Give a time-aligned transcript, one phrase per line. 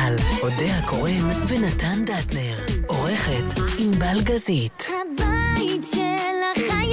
[0.00, 2.56] על אודה הקורן ונתן דטנר,
[2.86, 4.86] עורכת ענבל גזית.
[4.88, 5.98] הבית של
[6.52, 6.91] החיילים,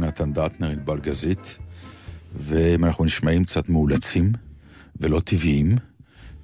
[0.00, 1.58] נתן דטנר, ענבל גזית,
[2.34, 4.32] ואם אנחנו נשמעים קצת מאולצים
[4.96, 5.76] ולא טבעיים,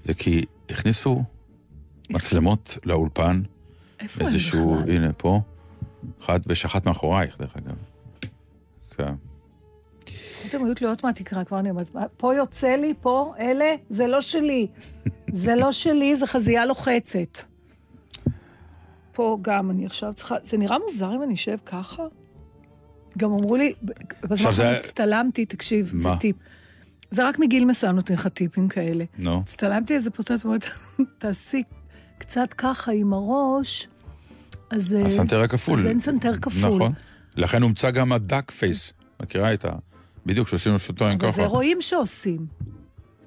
[0.03, 1.23] זה כי הכניסו
[2.11, 3.43] מצלמות לאולפן,
[4.01, 4.97] איפה איזשהו, בכלל?
[4.97, 5.41] הנה פה,
[6.21, 7.75] אחת ושחט מאחורייך, דרך אגב.
[8.97, 9.15] כן.
[10.47, 14.07] לפחות הן היו תלויות מהתקרה, כבר אני אומרת, "מה, פה יוצא לי, פה, אלה, זה
[14.07, 14.67] לא שלי.
[15.33, 17.39] זה לא שלי, זה חזייה לוחצת.
[19.13, 22.03] פה גם, אני עכשיו צריכה, זה נראה מוזר אם אני אשב ככה?
[23.17, 23.73] גם אמרו לי,
[24.23, 26.17] בזמן זה- הצטלמתי, תקשיב, זה מה?
[26.17, 26.37] טיפ.
[27.11, 29.05] זה רק מגיל מסוים נותנים לך טיפים כאלה.
[29.19, 29.39] נו.
[29.41, 30.67] הצטלמתי איזה פורטרט, אומרת,
[31.19, 31.63] תעשי
[32.19, 33.89] קצת ככה עם הראש,
[34.71, 34.93] אז...
[34.93, 35.79] אה, הסנטר הכפול.
[35.81, 36.75] אז אין סנטר כפול.
[36.75, 36.93] נכון.
[37.37, 38.93] לכן הומצא גם ה duck face.
[39.23, 39.69] מכירה את ה...
[40.27, 41.33] בדיוק, שעשינו שוטרים אבל ככה.
[41.33, 42.47] זה רואים שעושים.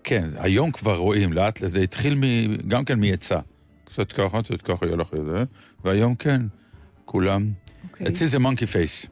[0.04, 2.22] כן, היום כבר רואים, לאט, זה התחיל מ,
[2.68, 3.40] גם כן מעצה.
[3.86, 5.44] קצת ככה, קצת ככה, יהיה לך את זה,
[5.86, 6.42] והיום כן,
[7.06, 7.52] כולם.
[7.92, 8.08] אוקיי.
[8.08, 9.06] אצלי זה מונקי פייס.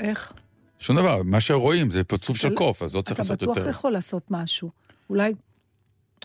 [0.00, 0.32] איך?
[0.78, 3.56] שום דבר, מה שרואים זה פרצוף של אבל קוף, אז לא צריך אתה לעשות בטוח
[3.56, 3.70] יותר.
[3.70, 4.70] יכול לעשות משהו.
[5.10, 5.34] אולי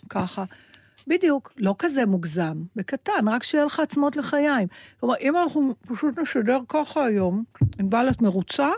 [0.08, 0.44] ככה.
[1.06, 4.68] בדיוק, לא כזה מוגזם, בקטן, רק שיהיה לך עצמות לחיים.
[5.00, 7.44] כלומר, אם אנחנו פשוט נשדר ככה היום,
[7.78, 8.68] ענבל, את מרוצה?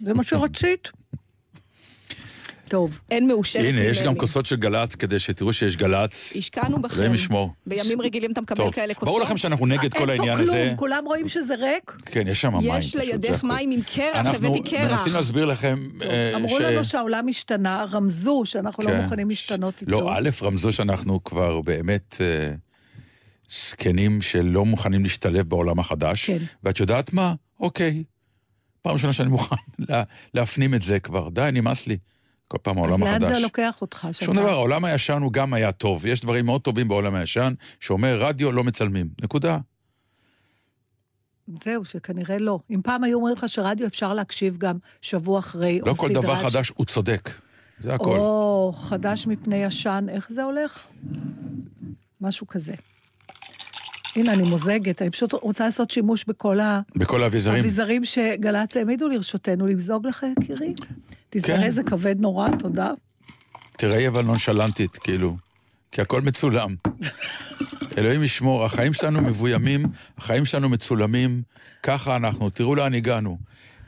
[0.00, 0.88] זה מה שרצית?
[2.68, 4.14] טוב, אין מאושרת הנה, יש גם.
[4.14, 6.32] כוסות של גל"צ, כדי שתראו שיש גל"צ.
[6.36, 6.96] השקענו בכם.
[6.96, 7.52] אלוהים ישמור.
[7.66, 9.08] בימים רגילים אתה מקבל טוב, כאלה כוסות.
[9.08, 10.62] ברור לכם שאנחנו נגד כל אין פה העניין הזה.
[10.64, 11.96] כלום, כולם רואים שזה ריק.
[12.06, 12.72] כן, יש שם מים.
[12.78, 13.44] יש לידך.
[13.44, 14.90] מים עם קרח, אנחנו הבאתי קרח.
[14.90, 19.02] מנסים להסביר לכם אה, אמרו לנו שהעולם השתנה, רמזו שאנחנו לא כן.
[19.02, 19.90] מוכנים להשתנות איתו.
[19.90, 22.54] לא, א', רמזו שאנחנו כבר באמת אה,
[23.50, 26.26] זקנים שלא מוכנים להשתלב בעולם החדש.
[26.26, 26.38] כן.
[26.62, 27.34] ואת יודעת מה?
[27.60, 28.04] אוקיי.
[28.82, 29.56] פעם ראשונה שאני מוכן
[29.88, 30.02] לה,
[30.34, 31.28] להפנים את זה כבר.
[31.28, 31.96] די, נמאס לי.
[32.48, 33.28] כל פעם אז העולם לאן החדש.
[33.36, 33.98] זה לוקח אותך?
[34.00, 36.06] שום שאתה- דבר, העולם הישן הוא גם היה טוב.
[36.06, 39.08] יש דברים מאוד טובים בעולם הישן, שאומר רדיו לא מצלמים.
[39.22, 39.58] נקודה.
[41.64, 42.58] זהו, שכנראה לא.
[42.70, 46.22] אם פעם היו אומרים לך שרדיו אפשר להקשיב גם שבוע אחרי, לא או כל סדרה
[46.22, 47.30] דבר ש- חדש הוא צודק.
[47.80, 48.16] זה הכל.
[48.18, 50.86] או חדש מפני ישן, איך זה הולך?
[52.20, 52.74] משהו כזה.
[54.16, 56.58] הנה, אני מוזגת, אני פשוט רוצה לעשות שימוש בכל
[56.96, 57.56] בכל האביזרים.
[57.56, 60.74] האביזרים שגל"צ העמידו לרשותנו, למזוג לך, יקירי.
[61.30, 61.70] תזדהה, כן.
[61.70, 62.92] זה כבד נורא, תודה.
[63.76, 65.36] תראי אבל נונשלנטית, כאילו.
[65.92, 66.74] כי הכל מצולם.
[67.98, 69.84] אלוהים ישמור, החיים שלנו מבוימים,
[70.18, 71.42] החיים שלנו מצולמים,
[71.82, 73.38] ככה אנחנו, תראו לאן הגענו.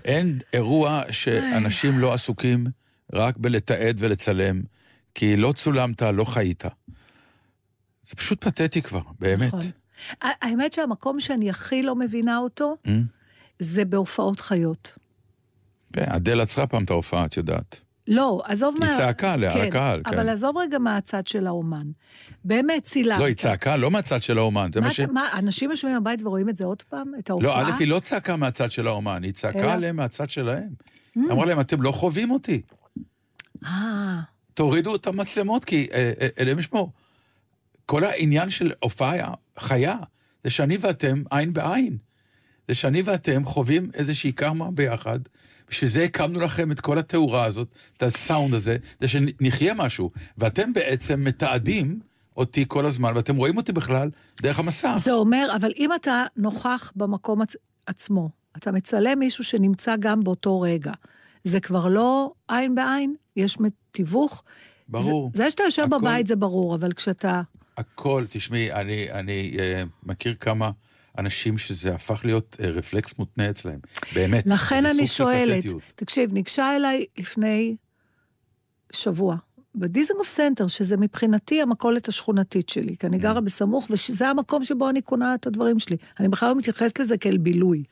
[0.04, 2.66] אין אירוע שאנשים לא עסוקים
[3.12, 4.62] רק בלתעד ולצלם,
[5.14, 6.64] כי לא צולמת, לא חיית.
[8.04, 9.54] זה פשוט פתטי כבר, באמת.
[9.54, 9.60] נכון.
[10.20, 12.88] האמת שהמקום שאני הכי לא מבינה אותו, Mm?
[13.58, 14.98] זה בהופעות חיות.
[15.92, 17.80] כן, אדל עצרה פעם את ההופעה, את יודעת.
[18.08, 18.96] לא, עזוב היא מה...
[18.96, 20.14] צעקה ל- על הקהל, כן.
[20.14, 21.86] אבל עזוב רגע מהצד של האומן.
[22.44, 23.20] באמת, צילמת.
[23.20, 25.00] לא, היא צעקה לא מהצד של האומן, זה מה, ש...
[25.00, 27.12] מה, אנשים יושבים בבית ורואים את זה עוד פעם?
[27.18, 27.62] את ההופעה?
[27.62, 29.70] לא, א', היא לא צעקה מהצד של האומן, היא צעקה?
[29.70, 29.72] Mm.
[29.72, 30.68] עליהם מהצד שלהם.
[31.14, 32.62] היא אמרה להם, אתם לא חווים אותי.
[33.64, 34.20] אה,
[34.54, 36.92] תורידו את המצלמות, כי אה, אה, אלוהים ישמור.
[37.86, 39.96] כל העניין של הופעה חיה,
[40.44, 41.98] זה שאני ואתם עין בעין.
[42.68, 45.18] זה שאני ואתם חווים איזושהי קרמה ביחד,
[45.70, 50.10] בשביל זה הקמנו לכם את כל התאורה הזאת, את הסאונד הזה, זה שנחיה משהו.
[50.38, 52.00] ואתם בעצם מתעדים
[52.36, 54.10] אותי כל הזמן, ואתם רואים אותי בכלל
[54.42, 54.96] דרך המסך.
[54.98, 57.56] זה אומר, אבל אם אתה נוכח במקום עצ...
[57.86, 60.92] עצמו, אתה מצלם מישהו שנמצא גם באותו רגע,
[61.44, 63.14] זה כבר לא עין בעין?
[63.36, 63.58] יש
[63.90, 64.42] תיווך?
[64.88, 65.30] ברור.
[65.34, 67.42] זה, זה שאתה יושב הכל- בבית זה ברור, אבל כשאתה...
[67.76, 70.70] הכל, תשמעי, אני, אני uh, מכיר כמה
[71.18, 73.78] אנשים שזה הפך להיות uh, רפלקס מותנה אצלהם.
[74.14, 74.46] באמת.
[74.46, 75.64] לכן אני שואלת.
[75.94, 77.76] תקשיב, ניגשה אליי לפני
[78.92, 79.36] שבוע,
[79.74, 83.20] בדיזנגוף סנטר, שזה מבחינתי המכולת השכונתית שלי, כי אני Mm.
[83.20, 85.96] גרה בסמוך, וזה המקום שבו אני קונה את הדברים שלי.
[86.20, 87.84] אני בכלל לא מתייחסת לזה כאל בילוי.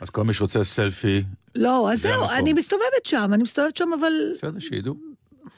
[0.00, 1.20] אז כל מי שרוצה סלפי,
[1.54, 2.36] לא, אז זה זהו, המקום.
[2.36, 4.94] אני מסתובבת שם, אני מסתובבת שם, אבל בסדר, שידעו.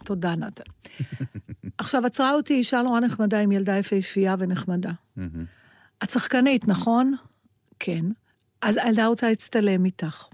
[0.04, 0.62] תודה, נתן.
[1.78, 4.90] עכשיו, עצרה אותי אישה נורא נחמדה עם ילדה יפהפייה ונחמדה.
[5.16, 5.44] מהמם.
[6.04, 7.14] את שחקנית, נכון?
[7.78, 8.04] כן.
[8.62, 10.24] אז הילדה רוצה להצטלם איתך.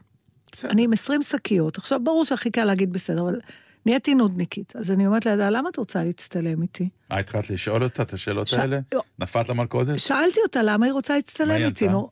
[0.53, 0.71] בסדר.
[0.71, 1.79] אני עם 20 שקיות.
[1.79, 3.41] עכשיו, ברור שהכי קל להגיד בסדר, אבל
[3.87, 4.77] נהייתי נודניקית.
[4.77, 6.89] אז אני אומרת לידה, למה את רוצה להצטלם איתי?
[7.13, 8.79] אה, התחלת לשאול אותה את השאלות ש- האלה?
[8.95, 9.03] לא.
[9.19, 9.99] נפלת למלכודת?
[9.99, 11.89] שאלתי אותה למה היא רוצה להצטלם איתי.
[11.89, 12.11] נו,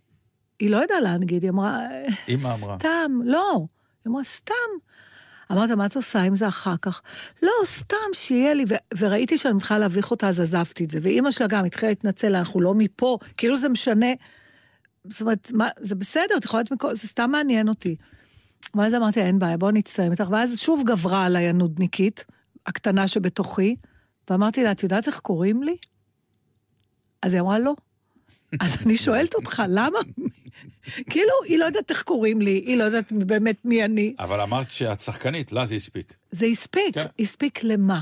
[0.61, 1.79] היא לא ידעה להנגיד, היא אמרה...
[2.29, 2.77] אמא אמרה.
[2.79, 3.67] סתם, לא.
[4.05, 4.55] היא אמרה, סתם.
[5.55, 7.03] אמרת, מה את עושה עם זה אחר כך?
[7.43, 8.65] לא, סתם, שיהיה לי.
[8.69, 10.99] ו- וראיתי שאני מתחילה להביך אותה, אז עזבתי את זה.
[11.03, 14.07] ואימא שלה גם התחילה להתנצל, אנחנו לא מפה, כאילו זה משנה.
[15.09, 16.95] זאת אומרת, מה, זה בסדר, את יכולה להיות מכל...
[16.95, 17.97] זה סתם מעניין אותי.
[18.75, 20.29] ואז אמרתי, אין בעיה, בואו נצטלם איתך.
[20.31, 22.25] ואז שוב גברה עליי הנודניקית,
[22.67, 23.77] הקטנה שבתוכי,
[24.31, 25.77] ואמרתי לה, את יודעת איך קוראים לי?
[27.23, 27.75] אז היא אמרה, לא.
[28.61, 29.99] אז אני שואלת אותך, למה?
[31.11, 34.15] כאילו, היא לא יודעת איך קוראים לי, היא לא יודעת באמת מי אני.
[34.19, 36.15] אבל אמרת שאת שחקנית, לה זה הספיק.
[36.33, 37.07] זה הספיק, כן.
[37.19, 38.01] הספיק למה?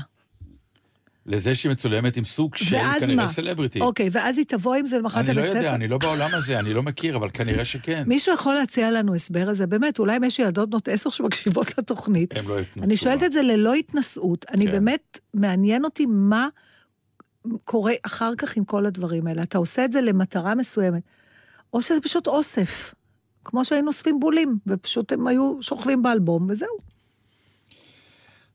[1.25, 3.27] לזה שהיא מצולמת עם סוג של כנראה?
[3.27, 3.81] סלבריטי.
[3.81, 5.63] אוקיי, ואז היא תבוא עם זה למחרת אני לא לבית ספר?
[5.63, 8.03] יודע, אני לא בעולם הזה, אני לא מכיר, אבל כנראה שכן.
[8.07, 9.67] מישהו יכול להציע לנו הסבר לזה?
[9.67, 12.37] באמת, אולי אם יש ילדות בנות עשר שמקשיבות לתוכנית.
[12.37, 12.97] הם לא ייתנו אני.
[12.97, 14.45] שואלת את זה ללא התנשאות.
[14.51, 14.71] אני כן.
[14.71, 16.47] באמת, מעניין אותי מה
[17.65, 19.43] קורה אחר כך עם כל הדברים האלה.
[19.43, 21.03] אתה עושה את זה למטרה מסוימת,
[21.73, 22.93] או שזה פשוט אוסף.
[23.43, 26.77] כמו שהיינו אוספים בולים, ופשוט הם היו שוכבים באלבום, וזהו.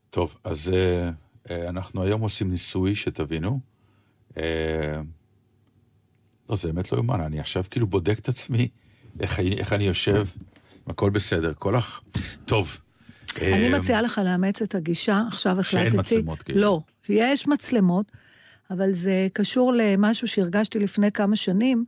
[0.09, 0.71] טוב, אז
[1.49, 3.59] אה, אנחנו היום עושים ניסוי, שתבינו.
[4.37, 5.01] אה,
[6.49, 8.67] לא, זה באמת לא יאומן, אני עכשיו כאילו בודק את עצמי,
[9.19, 10.27] איך, איך אני יושב,
[10.87, 12.01] הכל בסדר, כל הח...
[12.45, 12.77] טוב.
[13.37, 16.15] אני מציעה לך לאמץ את הגישה, עכשיו שאין החלטתי...
[16.17, 16.61] מצלמות, כאילו.
[16.61, 18.11] לא, יש מצלמות,
[18.71, 21.85] אבל זה קשור למשהו שהרגשתי לפני כמה שנים,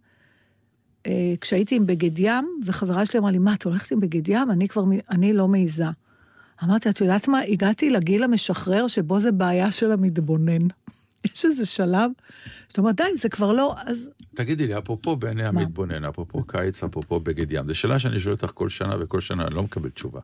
[1.07, 4.51] אה, כשהייתי עם בגד ים, וחברה שלי אמרה לי, מה, את הולכת עם בגד ים?
[4.51, 5.85] אני כבר, אני לא מעיזה.
[6.63, 7.39] אמרתי, את יודעת מה?
[7.47, 10.67] הגעתי לגיל המשחרר שבו זה בעיה של המתבונן.
[11.25, 12.11] יש איזה שלב
[12.69, 17.19] שאתה אומר, די, זה כבר לא, אז תגידי לי, אפרופו בעיני המתבונן, אפרופו קיץ, אפרופו
[17.19, 20.19] בגד ים, זו שאלה שאני שואל אותך כל שנה וכל שנה, אני לא מקבל תשובה.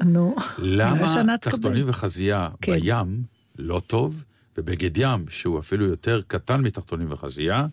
[0.00, 0.36] נו.
[0.58, 1.38] למה.
[1.38, 2.80] תחתונים וחזייה כן.
[2.80, 3.22] בים
[3.58, 4.24] לא טוב,
[4.60, 7.66] ובגד ים, שהוא אפילו יותר קטן מתחתונים וחזייה,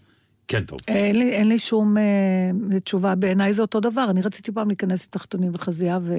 [0.47, 0.79] כן טוב.
[0.87, 4.07] אין לי, אין לי שום אה, תשובה, בעיניי זה אותו דבר.
[4.09, 6.13] אני רציתי פעם להיכנס לתחתונים וחזייה, ו...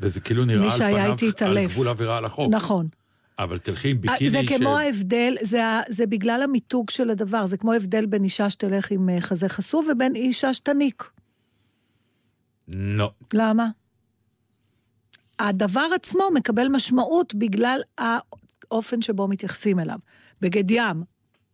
[0.00, 1.66] וזה כאילו נראה על פניו על.
[1.66, 2.50] גבול עבירה על החוק.
[2.50, 2.88] נכון.
[3.38, 4.58] אבל תלכי עם אה, ביקיני זה.
[4.58, 9.08] כמו ההבדל, זה, זה בגלל המיתוג של הדבר, זה כמו הבדל בין אישה שתלך עם
[9.08, 11.10] אה, חזה חשוף ובין אישה שתניק.
[12.68, 13.10] לא.
[13.34, 13.68] למה?
[15.38, 17.80] הדבר עצמו מקבל משמעות בגלל
[18.72, 19.98] האופן שבו מתייחסים אליו.
[20.40, 21.04] בגד ים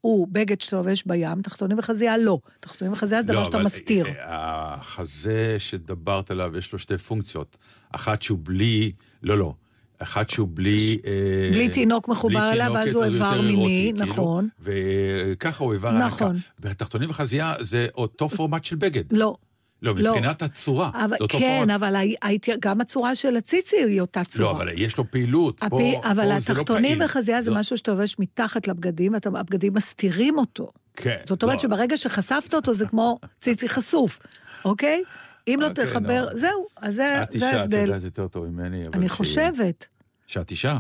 [0.01, 2.39] הוא בגד שאתה לובש בים, תחתונים וחזייה לא.
[2.61, 4.07] תחתונים וחזייה זה דבר לא, שאתה אבל, מסתיר.
[4.07, 7.57] אה, אה, החזה שדיברת עליו, יש לו שתי פונקציות.
[7.93, 8.93] אחת שהוא בלי...
[9.23, 9.55] לא, לא.
[9.99, 10.99] אחת שהוא בלי...
[11.07, 14.49] אה, בלי תינוק מחובר אליו, ואז הוא איבר מיני, כאילו, נכון.
[14.61, 16.37] וככה הוא איבר נכון.
[16.59, 19.05] והתחתונים וחזייה זה אותו פורמט של בגד.
[19.11, 19.37] לא.
[19.83, 20.11] לא, לא.
[20.13, 20.91] מבחינת הצורה.
[20.95, 21.71] אבל, כן.
[21.71, 24.53] אבל הי- הייתי, גם הצורה של הציצי היא אותה צורה.
[24.53, 25.63] לא, אבל יש לו פעילות.
[25.63, 27.05] הפי, פה, אבל פה לא התחתונים פעיל.
[27.05, 30.73] וחזייה זה זו- משהו שאתה לובש מתחת לבגדים, והבגדים מסתירים אותו.
[30.97, 31.17] כן.
[31.27, 31.63] זאת אומרת לא.
[31.63, 34.19] שברגע שחשפת אותו זה כמו ציצי חשוף,
[34.65, 35.03] אוקיי?
[35.49, 36.39] אם לא אוקיי, תחבר, נו.
[36.39, 37.79] זהו, אז זה את זה אישה, את ההבדל.
[37.79, 38.83] יודעת יותר טוב ממני.
[38.83, 39.87] אבל אני חושבת
[40.27, 40.79] שאת אישה.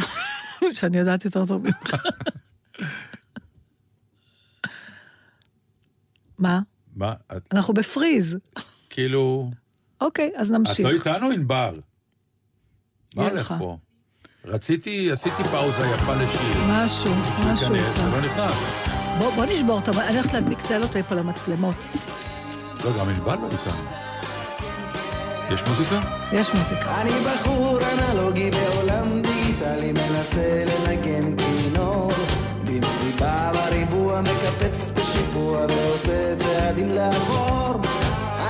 [0.72, 1.94] שאני יודעת יותר טוב ממך.
[6.38, 6.60] מה?
[6.96, 7.12] מה?
[7.36, 8.36] את אנחנו בפריז.
[8.90, 9.50] כאילו...
[10.00, 10.86] אוקיי, אז את נמשיך.
[10.86, 11.74] לא איתנו, ענבר.
[13.16, 13.54] מה הולך לך.
[13.58, 13.76] פה?
[14.44, 16.64] רציתי, עשיתי פאוזה יפה לשיר.
[16.68, 17.10] משהו,
[17.46, 18.16] משהו להיכנס, זה איתה.
[18.16, 18.54] לא נכנס.
[19.18, 21.86] בוא בוא נשבור אותו, אני הולכת להדביק צלוטייפ על המצלמות.
[22.84, 23.90] לא, גם ענבל לא איתנו.
[25.54, 26.00] יש מוזיקה?
[26.32, 27.00] יש מוזיקה.
[27.00, 31.36] אני בחור אנלוגי בעולם דיגיטלי מנסה לנגן
[34.44, 37.74] מקפץ בשיפוע ועושה צעדים לאחור.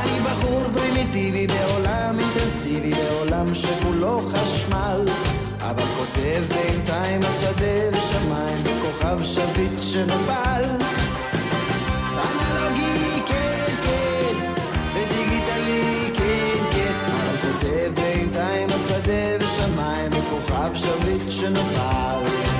[0.01, 5.05] אני בחור פרימיטיבי בעולם אינטנסיבי בעולם שכולו חשמל.
[5.61, 10.65] אבל כותב בינתיים השדה ושמיים בכוכב שביט שנפל.
[12.17, 14.51] אנלוגי כן כן
[14.95, 16.95] ודיגיטלי כן כן.
[17.07, 22.54] אבל כותב בינתיים השדה ושמיים וכוכב שביט שנפל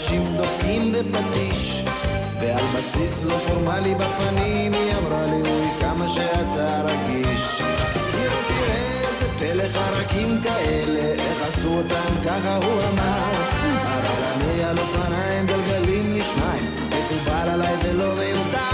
[0.00, 1.84] אנשים דופקים בפטיש
[2.40, 7.60] ועל בסיס לא פורמלי בפנים היא אמרה לי אוי כמה שאתה רגיש
[8.12, 13.30] תראה תראה איזה פלא חרקים כאלה, איך עשו אותם ככה הוא אמר.
[13.82, 18.69] אבל אני על אופניים גלגלים לשניים, מקובל עליי ולא מיותר.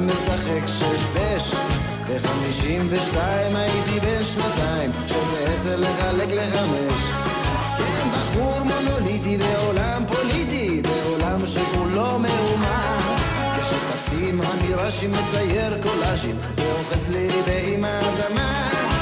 [0.00, 1.54] משחק שש בש.
[2.10, 7.00] בחמישים ושתיים הייתי בן שנתיים, שזה עשר לחלק לחמש.
[7.78, 12.98] כן, בחור מונוליטי בעולם פוליטי, בעולם שכולו מהומה.
[13.56, 18.95] כשטסים המירשים מצייר קולאז'ים, ואוחז לי באם האדמה.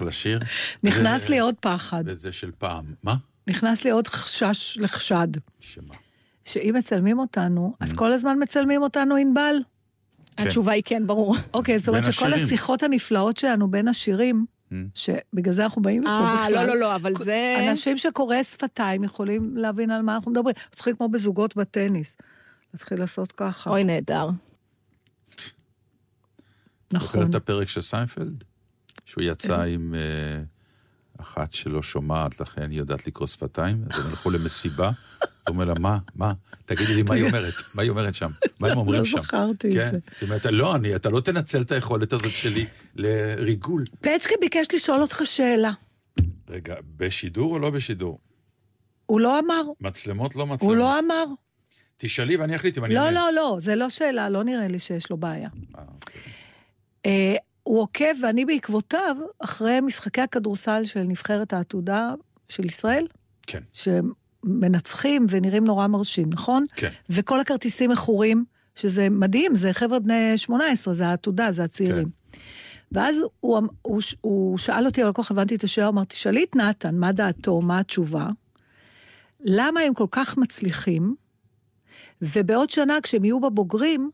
[0.00, 0.40] הנה, אחלה שיר.
[0.82, 2.84] נכנס לי עוד פחד, וזה של פעם.
[3.02, 3.14] מה?
[3.50, 5.28] נכנס לי עוד חשש לחשד,
[5.60, 5.94] שמה?
[6.44, 7.84] שאם מצלמים אותנו, Mm.
[7.84, 9.54] אז כל הזמן מצלמים אותנו ענבל.
[10.38, 11.36] התשובה היא כן, ברור.
[11.54, 12.32] אוקיי, זאת אומרת שכל.
[12.34, 14.74] השיחות הנפלאות שלנו בין השירים, Mm.
[14.94, 16.54] שבגלל זה אנחנו באים לפה אה, בכלל.
[16.54, 17.66] לא, לא, לא, אבל זה...
[17.70, 20.54] אנשים שקוראי שפתיים יכולים להבין על מה אנחנו מדברים.
[20.56, 22.16] אנחנו צריכים כמו בזוגות בטניס.
[22.74, 23.70] להתחיל לעשות ככה.
[23.70, 24.28] אוי, נהדר.
[26.92, 27.20] נכון.
[27.20, 28.44] זוכר את הפרק של סיינפלד?
[29.10, 30.42] שהוא יצא עם אה,
[31.20, 34.88] אחת שלא שומעת, לכן היא יודעת לקרוא שפתיים, אז הם הלכו למסיבה,
[35.20, 36.32] הוא אומר לה, מה, מה?
[36.64, 37.54] תגידי לי, מה היא אומרת?
[37.74, 38.30] מה היא אומרת שם?
[38.60, 39.22] מה הם אומרים לא שם?
[39.22, 39.90] זכרתי את כן.
[39.90, 39.98] זה.
[40.20, 43.84] היא אומרת, לא, אני, אתה לא תנצל את היכולת הזאת שלי לריגול.
[44.00, 45.72] פצ'קה ביקש לשאול אותך שאלה.
[46.48, 48.18] רגע, בשידור או לא בשידור?
[49.06, 49.62] הוא לא אמר.
[49.80, 50.62] מצלמות לא מצלמות.
[50.62, 51.24] הוא לא אמר.
[51.96, 52.94] תשאלי ואני אחליט אם אני...
[52.94, 53.10] לא.
[53.10, 55.48] לא, לא, זה לא שאלה, לא נראה לי שיש לו בעיה.
[57.70, 62.14] הוא עוקב, ואני בעקבותיו, אחרי משחקי הכדורסל של נבחרת העתודה
[62.48, 63.06] של ישראל,
[63.46, 66.64] כן, שמנצחים ונראים נורא מרשים, נכון?
[66.76, 66.88] כן.
[67.10, 72.08] וכל הכרטיסים מכורים, שזה מדהים, זה חבר'ה בני 18, זה העתודה, זה הצעירים.
[72.32, 72.38] כן.
[72.92, 76.44] ואז הוא, אמ- הוא, הוא שאל אותי, אבל כל כך הבנתי את השאלה, אמרתי, שאלי
[76.44, 78.28] את נתן, מה דעתו, מה התשובה?
[79.40, 81.14] למה הם כל כך מצליחים,
[82.22, 84.10] ובעוד שנה, כשהם יהיו בבוגרים,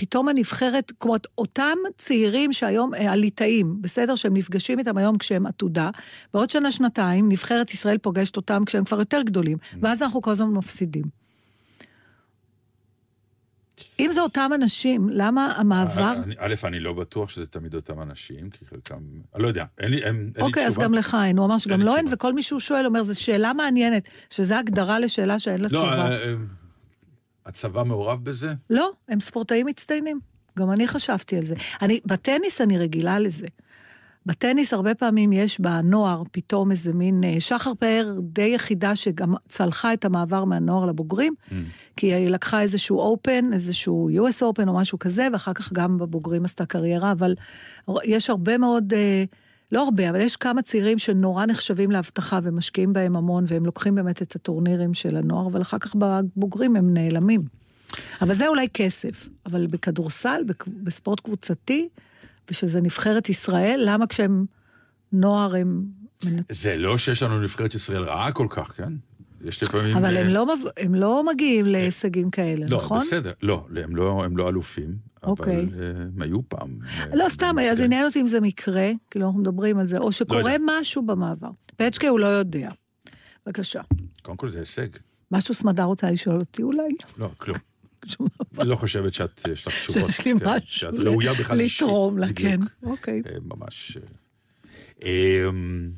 [0.00, 4.14] פתאום הנבחרת, כמו אותם צעירים שהיום, אה, הליטאים, בסדר?
[4.14, 5.90] שהם נפגשים איתם היום כשהם עתודה,
[6.34, 10.46] בעוד שנה, שנתיים, נבחרת ישראל פוגשת אותם כשהם כבר יותר גדולים, ואז אנחנו כל הזמן
[10.48, 11.02] מפסידים.
[14.00, 16.12] אם זה אותם אנשים, למה המעבר...
[16.22, 18.96] אני- א', אני לא בטוח שזה תמיד אותם אנשים, כי חלקם...
[19.34, 20.46] אני לא יודע, אין לי תשובה.
[20.46, 21.38] אוקיי, אז גם לך אין.
[21.38, 22.06] הוא אמר שגם לא אין.
[22.12, 26.08] וכל מי שהוא שואל אומר, זו שאלה מעניינת, שזו הגדרה לשאלה שאין לה לא, תשובה.
[27.48, 28.54] הצבא מעורב בזה?
[28.70, 30.20] לא, הם ספורטאים מצטיינים.
[30.58, 31.54] גם אני חשבתי על זה.
[31.82, 33.46] אני, בטניס אני רגילה לזה.
[34.26, 37.24] בטניס הרבה פעמים יש בנוער פתאום איזה מין...
[37.24, 41.54] אה, שחר פאר די יחידה שגם צלחה את המעבר מהנוער לבוגרים, Mm.
[41.96, 46.44] כי היא לקחה איזשהו אופן, איזשהו US אופן או משהו כזה, ואחר כך גם בבוגרים
[46.44, 47.34] עשתה קריירה, אבל
[48.04, 48.94] יש הרבה מאוד...
[48.94, 49.24] אה,
[49.72, 54.22] לא הרבה, אבל יש כמה צעירים שנורא נחשבים להבטחה ומשקיעים בהם המון, והם לוקחים באמת
[54.22, 57.42] את הטורנירים של הנוער, אבל אחר כך בבוגרים הם נעלמים.
[58.22, 59.28] אבל זה אולי כסף.
[59.46, 60.42] אבל בכדורסל,
[60.82, 61.88] בספורט קבוצתי,
[62.50, 64.44] ושזה נבחרת ישראל, למה כשהם
[65.12, 65.84] נוער הם...
[66.50, 68.92] זה לא שיש לנו נבחרת ישראל רעה כל כך, כן?
[69.44, 69.96] יש לפעמים...
[69.96, 73.00] אבל אה, הם לא, הם לא מגיעים להישגים כאלה, לא, נכון?
[73.00, 73.32] בסדר.
[73.42, 75.56] לא, הם לא, הם לא אלופים, אוקיי.
[75.80, 76.78] אה, הם היו פעם.
[76.82, 77.80] אה, לא, סתם, אז.
[77.80, 80.56] עניין אותי אם זה מקרה, כאילו אנחנו מדברים על זה, או שקורה יודע.
[80.80, 81.50] משהו במעבר.
[81.76, 82.70] פצ'קה הוא לא יודע.
[83.46, 83.80] בבקשה.
[84.22, 84.88] קודם כל זה הישג.
[85.30, 86.88] משהו סמדה רוצה לשאול אותי אולי?
[87.18, 87.58] לא, כלום.
[88.58, 90.10] לא חושבת שאת, יש לך תשובות.
[90.10, 91.82] שיש לי כן, משהו שאת ראויה בכלל אישית.
[91.82, 92.26] לתרום לה.
[92.36, 92.60] כן.
[92.82, 93.22] אוקיי.
[93.26, 93.98] אה, ממש.
[95.04, 95.90] אה, אמ,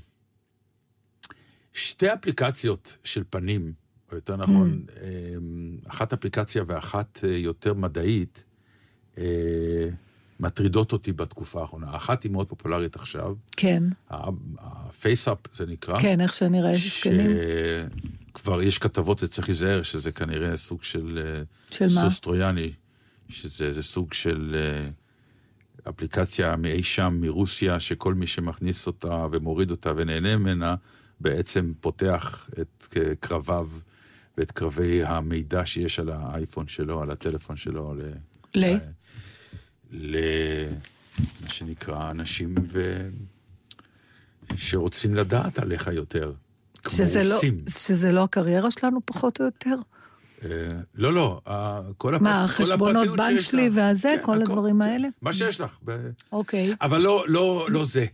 [1.72, 3.72] שתי אפליקציות של פנים,
[4.10, 4.90] או יותר נכון, Mm.
[5.36, 8.49] אמ, אחת אפליקציה ואחת אה, יותר מדעית, אה,
[10.40, 11.96] מטרידות אותי בתקופה האחרונה.
[11.96, 13.82] אחת היא מאוד פופולרית עכשיו, כן,
[14.58, 16.00] ה FaceApp זה נקרא.
[16.00, 17.30] כן, איך שנראה, זקנים.
[18.30, 21.20] שכבר יש כתבות וצריך להיזהר שזה כנראה סוג של...
[21.24, 22.00] אה, של מה?
[22.00, 22.72] סוס טרויאני,
[23.28, 24.88] שזה סוג של אה,
[25.88, 30.74] אפליקציה מאי שם, מרוסיה, שכל מי שמכניס אותה ומוריד אותה ונהנה ממנה,
[31.20, 33.68] בעצם פותח את אה, קרביו
[34.38, 37.94] ואת קרבי המידע שיש על האייפון שלו, על הטלפון שלו.
[37.94, 38.02] ל...
[38.54, 38.76] ל?
[39.92, 40.16] ל...
[41.42, 43.08] מה שנקרא אנשים ו...
[44.56, 46.32] שרוצים לדעת עליך יותר.
[46.82, 47.56] כמו שזה לא, רוסים.
[47.68, 49.74] שזה לא הקריירה שלנו פחות או יותר?
[50.44, 50.48] אה,
[50.94, 51.40] לא, לא,
[51.96, 53.76] כל הפ- מה, כל החשבונות הפרטיות בנק שיש שלי לך.
[53.76, 54.82] והזה, כן, כל הכל, הדברים כן.
[54.82, 55.08] האלה?
[55.22, 55.78] מה שיש לך.
[56.32, 56.74] אוקיי.
[56.80, 58.06] אבל לא, לא, לא זה.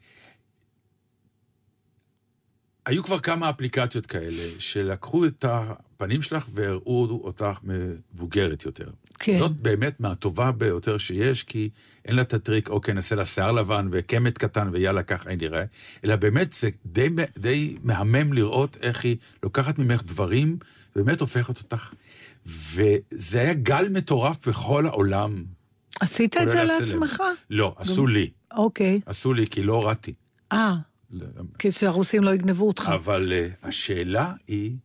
[2.87, 8.91] היו כבר כמה אפליקציות כאלה, שלקחו את הפנים שלך והראו אותך מבוגרת יותר.
[9.19, 9.39] כן.
[9.39, 11.71] זאת באמת מהטובה ביותר שיש, כי
[12.05, 15.65] אין לה את הטריק, אוקיי, נעשה לה שיער לבן וקמט קטן ויאללה, ככה היא נראה,
[16.05, 17.09] אלא באמת זה די,
[17.39, 20.59] די מהמם לראות איך היא לוקחת ממך דברים,
[20.97, 21.93] ובאמת הופכת אותך.
[22.47, 25.45] וזה היה גל מטורף בכל העולם.
[26.01, 26.65] עשית את זה.
[26.65, 27.23] לעצמך?
[27.51, 28.31] לא, עשו לי.
[28.57, 29.01] אוקיי.
[29.07, 30.15] עשו לי, כי לא הורדתי.
[30.53, 30.75] אה,
[31.59, 32.93] כי שהרוסים לא יגנבו אותך.
[32.95, 34.77] אבל uh, השאלה היא,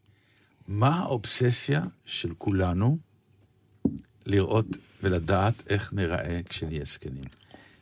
[0.67, 2.97] מה האובססיה של כולנו
[4.25, 4.65] לראות
[5.03, 7.23] ולדעת איך נראה כשנהיה זקנים?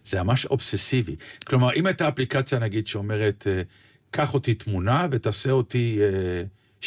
[0.06, 1.16] זה ממש אובססיבי.
[1.48, 3.66] כלומר, אם הייתה אפליקציה, נגיד, שאומרת, uh,
[4.12, 6.00] קח אותי תמונה ותעשה אותי
[6.82, 6.86] uh, 60-90,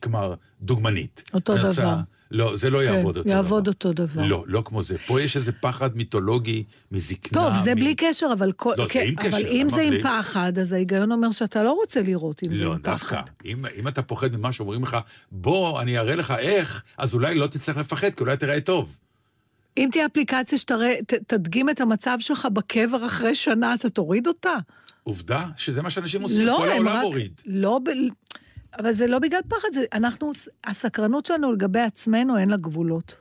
[0.00, 1.30] כלומר, דוגמנית.
[1.34, 1.96] אותו דבר.
[2.30, 3.30] לא, זה לא כן, יעבוד אותו דבר.
[3.36, 4.22] יעבוד אותו דבר.
[4.22, 4.98] לא, לא כמו זה.
[4.98, 7.42] פה יש איזה פחד מיתולוגי מזקנה.
[7.42, 8.74] טוב, זה מ- בלי קשר, אבל כל...
[8.78, 10.02] לא, זה כן, עם אבל קשר, אם למה זה עם בלי?
[10.02, 13.06] פחד, אז ההיגיון אומר שאתה לא רוצה לראות אם זה לא, עם דווקא.
[13.06, 13.22] פחד.
[13.44, 14.96] אם, אם אתה פוחד ממה שאומרים לך,
[15.32, 18.96] בוא, אני אראה לך איך, אז אולי לא תצטרך לפחד, כי אולי תראה טוב.
[19.78, 24.54] אם תהיה אפליקציה שתדגים את המצב שלך בקבר אחרי שנה, אתה תוריד אותה?
[25.02, 27.02] עובדה שזה מה שאנשים עושים, לא, כל הם העולם רק...
[27.02, 27.40] מוריד.
[27.46, 27.90] לא ב...
[28.78, 29.84] אבל זה לא בגלל פחד, זה...
[29.92, 30.30] אנחנו...
[30.64, 33.16] הסקרנות שלנו לגבי עצמנו אין לה גבולות.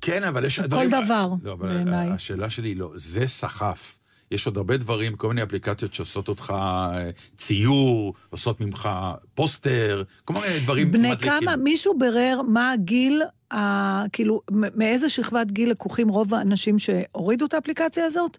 [0.00, 0.58] כן, אבל יש...
[0.58, 2.10] בכל דברים- דבר, לא, בעיניי.
[2.10, 3.98] השאלה שלי היא לא, זה סחף.
[4.30, 8.88] יש עוד הרבה דברים, כל מיני אפליקציות שעושות אותך אה, ציור, עושות ממך
[9.34, 11.40] פוסטר, כל מיני דברים בני מדליקים.
[11.40, 14.08] כמה, מישהו בירר מה הגיל, ה...
[14.12, 18.38] כאילו, מאיזה שכבת גיל לקוחים רוב האנשים שהורידו את האפליקציה הזאת?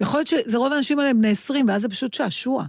[0.00, 2.64] יכול להיות שזה רוב האנשים האלה בני 20, ואז זה פשוט שעשוע.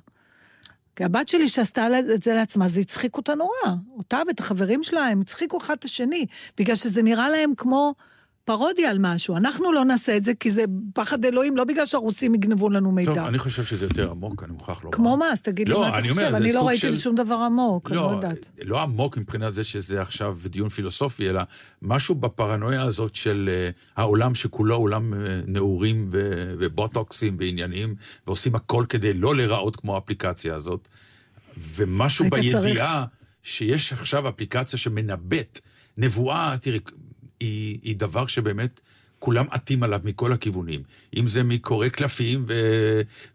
[0.98, 3.76] כי הבת שלי שעשתה את זה לעצמה, זה הצחיק אותה נורא.
[3.98, 6.26] אותה ואת החברים שלה, הם הצחיקו אחד את השני,
[6.58, 7.94] בגלל שזה נראה להם כמו
[8.48, 9.38] פרודיה על משהו.
[9.38, 13.14] אנחנו לא נעשה את זה כי זה פחד אלוהים, לא בגלל שהרוסים יגנבו לנו מידע.
[13.14, 14.96] טוב, אני חושב שזה יותר עמוק, אני מוכרח לומר.
[14.96, 15.26] כמו מה?
[15.32, 16.20] אז תגיד לי לא, מה אתה חושב.
[16.26, 18.50] אומר, אני לא ראיתי של- שום דבר עמוק, אני לא יודעת.
[18.64, 21.42] לא עמוק מבחינת זה שזה עכשיו דיון פילוסופי, אלא
[21.82, 27.96] משהו בפרנויה הזאת של uh, העולם שכולו עולם uh, נעורים ו- ובוטוקסים ועניינים,
[28.28, 30.88] ועושים הכל כדי לא להיראות כמו האפליקציה הזאת,
[31.76, 33.06] ומשהו בידיעה
[33.44, 35.60] שיש עכשיו אפליקציה שמנבאת,
[35.98, 36.80] נבואה, תראי,
[37.40, 38.80] היא, היא דבר שבאמת...
[39.20, 40.82] כולם עטים עליו מכל הכיוונים.
[41.18, 42.54] אם זה מקורא קלפים ו...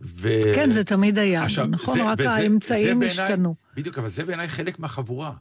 [0.02, 0.28] ו...
[0.54, 1.94] כן, זה תמיד היה, עכשיו, נכון?
[1.98, 3.54] זה- רק וזה- האמצעים זה השתנו.
[3.76, 5.32] בדיוק, אבל זה בעיניי חלק מהחבורה.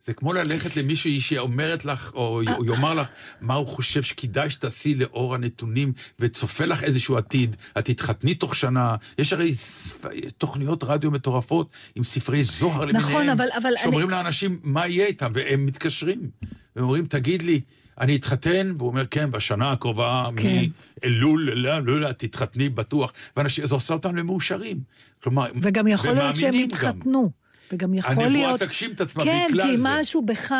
[0.00, 3.06] זה כמו ללכת למישהי שאומרת לך, או יאמר לך,
[3.40, 8.96] מה הוא חושב שכדאי שתעשי לאור הנתונים, וצופה לך איזשהו עתיד, את תתחתני תוך שנה.
[9.18, 10.04] יש הרי ספ...
[10.38, 15.30] תוכניות רדיו מטורפות עם ספרי זוהר למיניהם, נכון, אבל- אבל שאומרים לאנשים מה יהיה איתם,
[15.34, 16.30] והם מתקשרים.
[16.76, 17.60] והם אומרים, תגיד לי,
[18.02, 20.64] אני אתחתן, והוא אומר, כן, בשנה הקרובה, כן.
[21.04, 23.12] מאלול, לאלול, תתחתני בטוח.
[23.36, 24.80] ואנשים, זה עושה אותם למאושרים.
[25.22, 26.54] כלומר, וגם יכול להיות שהם.
[26.54, 27.30] יתחתנו.
[27.72, 28.60] וגם יכול הנבואה להיות...
[28.60, 29.84] תגשים את עצמה כן, בגלל כי זה.
[29.88, 30.54] משהו בך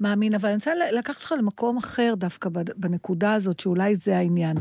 [0.00, 4.56] מאמין, אבל אני רוצה לקחת אותך למקום אחר דווקא בנקודה הזאת, שאולי זה העניין.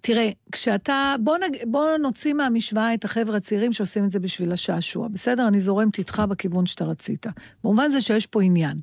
[0.00, 5.08] תראה, כשאתה, בוא, נג, בוא נוציא מהמשוואה את החבר'ה הצעירים שעושים את זה בשביל השעשוע,
[5.08, 5.48] בסדר?
[5.48, 7.26] אני זורמת איתך בכיוון שאתה רצית.
[7.64, 8.76] במובן זה שיש פה עניין.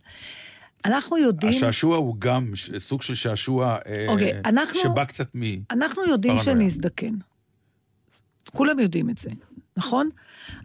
[0.86, 1.54] אנחנו יודעים...
[1.54, 5.42] השעשוע הוא גם סוג של שעשוע אה, אוקיי, אנחנו- שבא קצת מ...
[5.72, 6.60] אנחנו יודעים פרנויה.
[6.60, 7.14] שנזדקן.
[8.52, 9.30] כולם יודעים את זה,
[9.78, 10.10] נכון?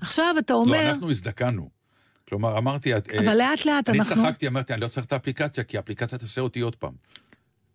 [0.01, 0.91] עכשיו אתה לא, אומר...
[0.91, 1.69] אנחנו הזדקנו.
[2.29, 2.97] כלומר, אמרתי...
[2.97, 4.23] את, אה, אבל לאט לאט אני אנחנו...
[4.23, 6.93] צחקתי, אמרתי, אני לא צריך את האפליקציה, כי האפליקציה תעשה אותי עוד פעם.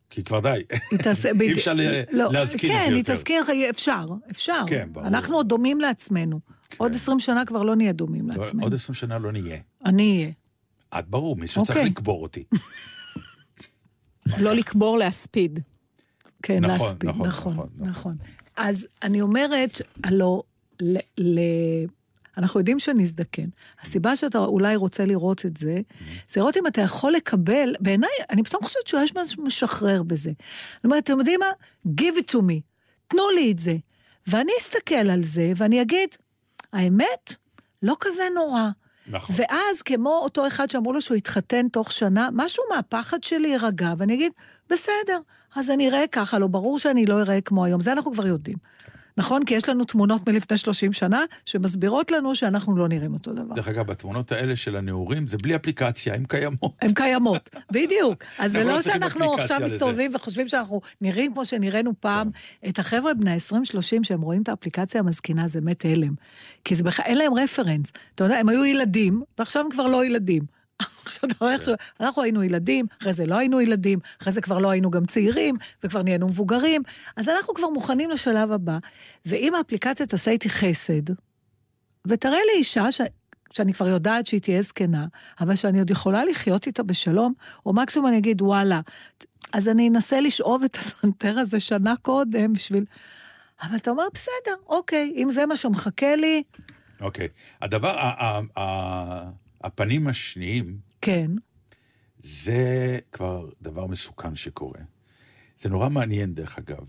[0.10, 0.50] כי כבר די.
[0.50, 1.00] היא
[1.42, 1.54] אי.
[1.54, 1.74] אפשר
[2.12, 3.16] לא, להזכיר כן, אותי היא יותר.
[3.16, 4.64] תזכיר לך, אפשר, אפשר.
[4.68, 5.08] כן, ברור.
[5.08, 6.40] אנחנו עוד דומים לעצמנו.
[6.78, 8.64] עוד 20 שנה כבר לא נהיה דומים לא, לעצמנו.
[8.64, 9.58] עוד עשרים שנה לא נהיה.
[9.86, 10.32] אני אהיה.
[11.00, 11.90] את ברור, מישהו צריך אוקיי.
[11.90, 12.44] לקבור אותי.
[14.38, 15.60] לא לקבור, להספיד.
[16.44, 17.90] כן, נכון, להספיד, נכון, נכון, נכון, נכון.
[17.90, 18.18] נכון.
[18.58, 20.44] אז אני אומרת, הלא,
[20.82, 21.40] ל, ל,
[22.38, 23.50] אנחנו יודעים שנזדקן.
[23.82, 25.78] הסיבה שאתה אולי רוצה לראות את זה,
[26.30, 30.32] זה לראות אם אתה יכול לקבל, בעיניי, אני פתאום חושבת שיש משהו משחרר בזה.
[30.76, 31.52] זאת אומרת, אתם יודעים מה?
[32.02, 32.60] Give it to me.
[33.08, 33.76] תנו לי את זה.
[34.28, 36.10] ואני אסתכל על זה, ואני אגיד,
[36.74, 37.36] האמת,
[37.84, 38.70] לא כזה נורא.
[39.08, 39.36] נכון.
[39.40, 44.14] ואז, כמו אותו אחד שאמרו לו שהוא יתחתן תוך שנה, משהו מהפחד שלי יירגע, ואני
[44.14, 44.32] אגיד,
[44.70, 45.20] בסדר,
[45.56, 48.58] אז אני אראה ככה, לא ברור שאני לא אראה כמו היום, זה אנחנו כבר יודעים.
[49.18, 49.46] נכון?
[49.46, 53.56] כי יש לנו תמונות מלפני 30 שנה שמסבירות לנו שאנחנו לא נראים אותו דבר.
[53.56, 56.74] דרך אגב, בתמונות האלה של הנעורים, זה בלי אפליקציה, הן קיימות.
[56.82, 58.24] הן קיימות, בדיוק.
[58.40, 59.62] אז זה לא לא שאנחנו עכשיו.
[59.64, 62.30] מסתובבים וחושבים שאנחנו נראים כמו שנראינו פעם.
[62.70, 66.14] את החבר'ה בני ה-20-30 שהם רואים את האפליקציה המזקינה, זה מת הלם.
[66.66, 67.92] כי זה בכלל, אין להם רפרנס.
[68.16, 70.63] אתה יודע, הם היו ילדים, ועכשיו הם כבר לא ילדים.
[71.10, 71.70] ש...
[72.00, 75.56] אנחנו היינו ילדים, אחרי זה לא היינו ילדים, אחרי זה כבר לא היינו גם צעירים,
[75.84, 76.82] וכבר נהיינו מבוגרים,
[77.18, 78.78] אז אנחנו כבר מוכנים לשלב הבא.
[79.26, 81.14] ואם האפליקציה תעשה איתי חסד,
[82.08, 83.02] ותראה לי אישה ש...
[83.54, 85.06] שאני כבר יודעת שהיא תהיה זקנה,
[85.40, 87.34] אבל שאני עוד יכולה לחיות איתה בשלום,
[87.66, 88.82] או מקסימום אני אגיד, וואלה,
[89.54, 92.86] אז אני אנסה לשאוב את הסנטר הזה שנה קודם בשביל...
[93.64, 96.44] אבל אתה אומר, בסדר, אוקיי, אם זה מה שמחכה לי,
[97.02, 97.28] אוקיי.
[97.62, 98.12] הדבר,
[99.64, 101.32] הפנים השניים, כן.
[102.24, 104.80] זה כבר דבר מסוכן שקורה.
[105.58, 106.86] זה נורא מעניין, דרך אגב.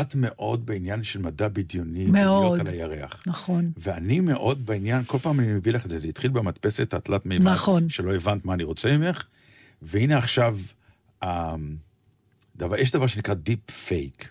[0.00, 2.60] את מאוד בעניין של מדע בדיוני, מאוד.
[2.60, 3.22] על הירח.
[3.26, 3.72] נכון.
[3.76, 7.48] ואני מאוד בעניין, כל פעם אני מביא לך את זה, זה התחיל במדפסת התלת מימד,
[7.48, 7.88] נכון.
[7.88, 9.24] שלא הבנת מה אני רוצה ממך,
[9.82, 10.58] והנה עכשיו,
[11.22, 11.54] אה,
[12.56, 14.28] דבר, יש דבר שנקרא deep fake,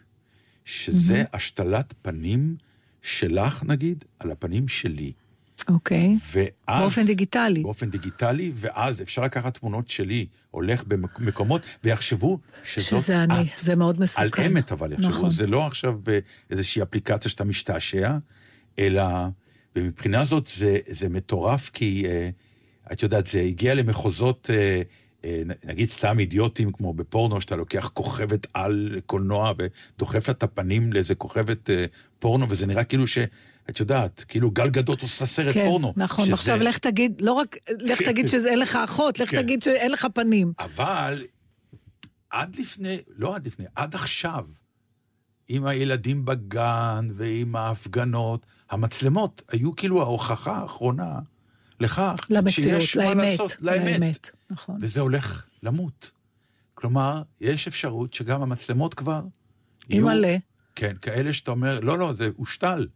[0.65, 2.56] שזה השתלת פנים
[3.01, 5.12] שלך, נגיד, על הפנים שלי.
[5.69, 6.17] אוקיי.
[6.34, 6.82] ואז...
[6.82, 7.63] באופן דיגיטלי.
[7.63, 13.47] באופן דיגיטלי, ואז אפשר לקחת תמונות שלי, הולך במקומות, ויחשבו שזאת שזה אני, את.
[13.58, 14.43] זה מאוד מסוכן.
[14.43, 15.30] על אמת אבל יחשבו, נכון.
[15.30, 16.00] זה לא עכשיו
[16.50, 18.17] איזושהי אפליקציה שאתה משתעשע,
[18.80, 19.04] אלא,
[19.76, 22.30] ומבחינה זאת זה, זה מטורף, כי אה,
[22.91, 24.82] את יודעת, זה הגיע למחוזות, אה,
[25.26, 30.93] אה, נגיד סתם אידיוטים, כמו בפורנו, שאתה לוקח כוכבת על קולנוע ודוחף לה את הפנים
[30.93, 31.86] לאיזה כוכבת אה,
[32.19, 33.17] פורנו, וזה נראה כאילו ש...
[33.69, 35.93] את יודעת, כאילו גל גדות עושה סרט כן, פורנו.
[35.97, 38.06] נכון, שזה- עכשיו לך תגיד, לא רק, לך כן.
[38.06, 39.41] תגיד שאין לך אחות, לך כן.
[39.41, 40.54] תגיד שאין לך פנים.
[40.60, 41.24] אבל
[42.30, 44.45] עד לפני, לא עד לפני, עד עכשיו,
[45.47, 51.19] עם הילדים בגן ועם ההפגנות, המצלמות היו כאילו ההוכחה האחרונה
[51.80, 54.00] לכך למציאות, שיש מה לאמת, לעשות, לאמת.
[54.00, 54.78] לאמת, נכון.
[54.82, 56.12] וזה הולך למות.
[56.74, 59.21] כלומר, יש אפשרות שגם המצלמות כבר
[59.89, 60.38] אימא'לה.
[60.76, 62.88] כן, כאלה שאתה אומר, לא, לא, זה הושתל.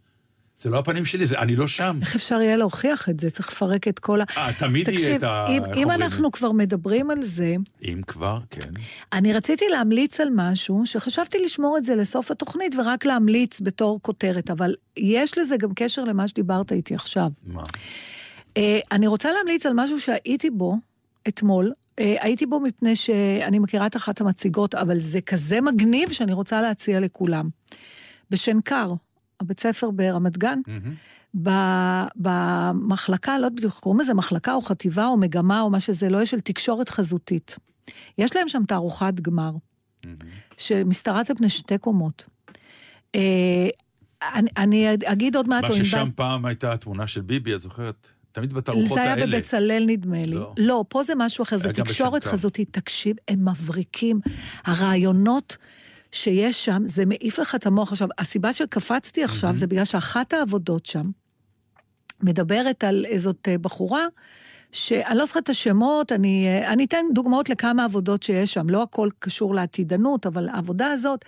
[0.58, 1.98] זה לא הפנים שלי, זה, אני לא שם.
[2.00, 3.30] איך אפשר יהיה להוכיח את זה?
[3.30, 4.24] צריך לפרק את כל ה...
[4.36, 5.46] אה, תמיד יהיה תקשיב, את ה...
[5.48, 6.02] אם, איך אם אומרים?
[6.02, 8.70] אנחנו כבר מדברים על זה, אם כבר, כן.
[9.12, 14.50] אני רציתי להמליץ על משהו שחשבתי לשמור את זה לסוף התוכנית ורק להמליץ בתור כותרת,
[14.50, 17.30] אבל יש לזה גם קשר למה שדיברת איתי עכשיו.
[17.46, 17.62] מה?
[18.56, 20.76] אה, אני רוצה להמליץ על משהו שהייתי בו
[21.28, 21.72] אתמול.
[21.98, 26.62] אה, הייתי בו מפני שאני מכירה את אחת המציגות, אבל זה כזה מגניב שאני רוצה
[26.62, 27.48] להציע לכולם.
[28.30, 28.92] בשנקר,
[29.40, 30.58] הבית ספר ברמת גן.
[31.42, 36.16] ב- במחלקה, לא בדיוק קוראים לזה, מחלקה או חטיבה או מגמה או מה שזה לא
[36.16, 37.56] יהיה, של תקשורת חזותית.
[38.18, 39.50] יש להם שם תערוכת גמר,
[40.04, 40.16] מהמם.
[40.58, 42.26] שמשתרעת על פני שתי קומות.
[43.14, 43.68] אה,
[44.34, 48.06] אני, אני אגיד עוד מעט, מה ששם פעם הייתה התמונה של ביבי, את זוכרת?
[48.32, 49.26] תמיד בתערוכות זה היה האלה.
[49.26, 50.34] בבצלאל נדמה לי.
[50.34, 50.54] לא.
[50.58, 50.84] לא.
[50.88, 52.24] פה זה משהו אחר, זה תקשורת.
[52.24, 52.68] חזותית.
[52.70, 54.20] תקשיב, הם מבריקים.
[54.64, 55.56] הרעיונות
[56.22, 57.92] שיש שם, זה מעיף לך את המוח.
[57.92, 59.54] עכשיו, הסיבה שקפצתי עכשיו Mhm.
[59.54, 61.10] זה בגלל שאחת העבודות שם,
[62.22, 64.04] מדברת על איזאת אה, בחורה,
[64.72, 68.82] שאני לא זוכרת את השמות, אני, אה, אני אתן דוגמאות לכמה עבודות שיש שם, לא
[68.82, 71.24] הכל קשור לעתידנות, אבל העבודה הזאת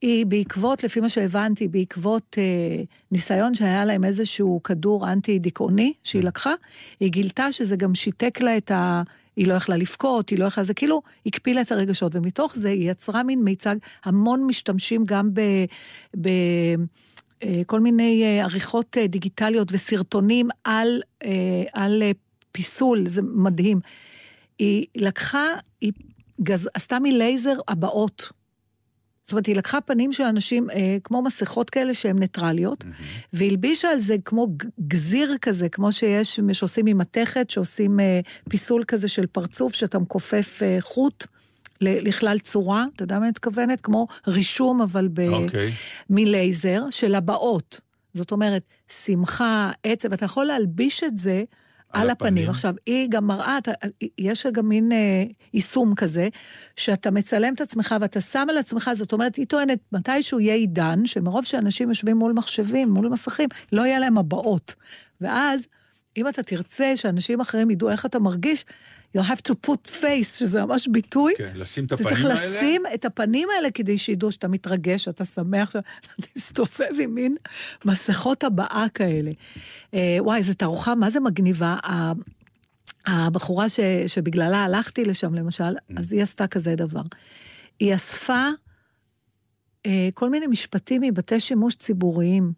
[0.00, 6.52] היא בעקבות, לפי מה שהבנתי, בעקבות אה, ניסיון שהיה להם איזשהו כדור אנטי-דיכאוני שהיא לקחה,
[7.00, 9.02] היא גילתה שזה גם שיתק לה את ה...
[9.38, 12.90] היא לא יכלה לבכות, היא לא יכלה, זה כאילו הקפילה את הרגשות, ומתוך זה היא
[12.90, 15.40] יצרה מין מיצג, המון משתמשים גם ב...
[16.20, 16.28] ב
[17.42, 21.00] אה, כל מיני אה, עריכות אה, דיגיטליות וסרטונים על,
[21.72, 22.02] על
[22.52, 23.80] פיסול, זה מדהים.
[24.58, 25.44] היא לקחה,
[25.80, 25.92] היא
[26.42, 28.37] גז, עשתה מלייזר הבעות.
[29.28, 32.84] זאת אומרת, היא לקחה פנים של אנשים אה, כמו מסכות כאלה שהן ניטרליות,
[33.32, 34.48] והלבישה על זה כמו
[34.80, 40.60] גזיר כזה, כמו שיש, שעושים עם מתכת, שעושים אה, פיסול כזה של פרצוף, שאתה מכופף
[40.62, 41.26] אה, חוט
[41.80, 43.80] לכלל צורה, אתה יודע מה אני מתכוונת?
[43.80, 45.20] כמו רישום, אבל ב...
[45.28, 45.72] אוקיי.
[46.10, 47.80] מלייזר של הבעות.
[48.14, 48.62] זאת אומרת,
[49.04, 51.44] שמחה, עצב, אתה יכול להלביש את זה
[51.92, 52.32] על על הפנים.
[52.32, 52.50] הפנים.
[52.50, 53.70] עכשיו, היא גם מראה, אתה,
[54.18, 55.24] יש גם מין אה,
[55.54, 56.28] יישום כזה,
[56.76, 61.06] שאתה מצלם את עצמך ואתה שם על עצמך, זאת אומרת, היא טוענת, מתישהו יהיה עידן,
[61.06, 64.74] שמרוב שאנשים יושבים מול מחשבים, מול מסכים, לא יהיה להם הבעות.
[65.20, 65.66] ואז,
[66.16, 68.64] אם אתה תרצה שאנשים אחרים ידעו איך אתה מרגיש,
[69.16, 71.34] you'll have to put face, שזה ממש ביטוי.
[71.38, 72.58] כן, לשים את אתה צריך הפנים האלה.
[72.58, 75.82] לשים את הפנים האלה כדי שידעו שאתה מתרגש, שאתה שמח, שאתה
[76.34, 77.36] תסתובב עם מין
[77.84, 79.30] מסכות הבעה כאלה.
[79.94, 81.76] אה, וואי, זו תערוכה, מה זה מגניבה.
[83.06, 87.02] הבחורה ש, שבגללה הלכתי לשם, למשל, אז היא עשתה כזה דבר.
[87.80, 88.48] היא אספה
[89.86, 92.52] אה, כל מיני משפטים מבתי שימוש ציבוריים,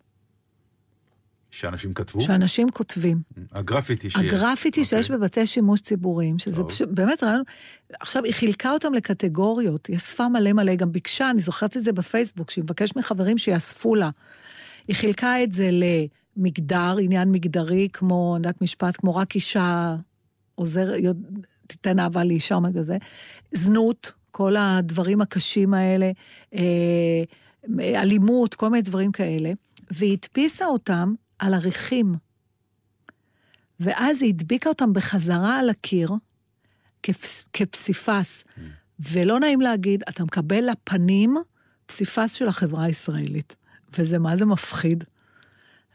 [1.50, 2.20] שאנשים כתבו?
[2.20, 3.22] שאנשים כותבים.
[3.52, 4.22] הגרפיטי שיש.
[4.22, 5.16] הגרפיטי שיש אוקיי.
[5.16, 6.64] בבתי שימוש ציבוריים, שזה.
[6.64, 7.42] פשוט, באמת רעיון,
[8.00, 11.92] עכשיו, היא חילקה אותם לקטגוריות, היא אספה מלא מלא, גם ביקשה, אני זוכרת את זה
[11.92, 14.10] בפייסבוק, שהיא מבקשת מחברים שיאספו לה.
[14.88, 19.96] היא חילקה את זה למגדר, עניין מגדרי, כמו, אני יודעת משפט, כמו רק אישה
[20.54, 20.92] עוזר,
[21.66, 22.96] תיתן אהבה לאישה או משהו כזה,
[23.52, 26.10] זנות, כל הדברים הקשים האלה,
[26.54, 27.22] אה,
[27.80, 29.52] אלימות, כל מיני דברים כאלה,
[29.90, 32.14] והיא הדפיסה אותם על עריכים.
[33.80, 36.10] ואז היא הדביקה אותם בחזרה על הקיר,
[37.06, 38.44] כפ- כפסיפס.
[39.00, 41.36] ולא נעים להגיד, אתה מקבל לפנים
[41.86, 43.56] פסיפס של החברה הישראלית.
[43.98, 45.04] וזה מה זה מפחיד.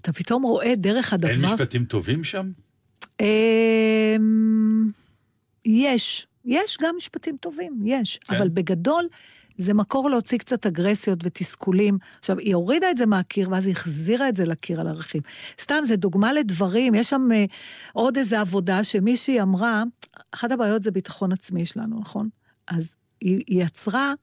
[0.02, 1.30] אתה פתאום רואה דרך הדבר...
[1.32, 2.52] אין משפטים טובים שם?
[3.22, 4.88] אמ,
[5.66, 8.20] יש, יש גם משפטים טובים, יש.
[8.24, 8.36] כן.
[8.36, 9.08] אבל בגדול,
[9.58, 11.98] זה מקור להוציא קצת אגרסיות ותסכולים.
[12.20, 15.22] עכשיו, היא הורידה את זה מהקיר, ואז היא החזירה את זה לקיר על ערכים.
[15.62, 17.46] סתם, זה דוגמה לדברים, יש שם אה,
[17.94, 19.84] עוד איזו עבודה שמישהי אמרה,
[20.32, 22.30] אחת הבעיות זה ביטחון עצמי שלנו, נכון?
[22.68, 24.14] אז היא, היא יצרה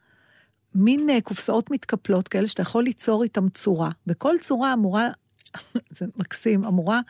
[0.75, 5.09] מין אה, קופסאות מתקפלות כאלה שאתה יכול ליצור איתן צורה, וכל צורה אמורה,
[5.97, 7.01] זה מקסים, אמורה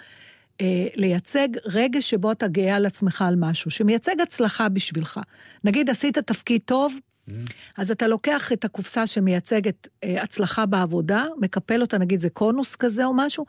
[0.60, 5.20] אה, לייצג רגע שבו אתה גאה על עצמך על משהו, שמייצג הצלחה בשבילך.
[5.64, 6.94] נגיד עשית תפקיד טוב,
[7.78, 13.04] אז אתה לוקח את הקופסה שמייצגת אה, הצלחה בעבודה, מקפל אותה, נגיד זה קונוס כזה
[13.04, 13.46] או משהו,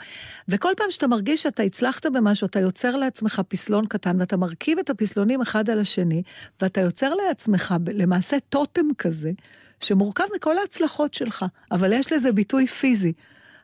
[0.50, 4.90] וכל פעם שאתה מרגיש שאתה הצלחת במשהו, אתה יוצר לעצמך פסלון קטן, ואתה מרכיב את
[4.90, 6.24] הפסלונים אחד על השני,
[6.62, 9.32] ואתה יוצר לעצמך למעשה טוטם כזה,
[9.80, 13.14] שמורכב מכל ההצלחות שלך, אבל יש לזה ביטוי פיזי.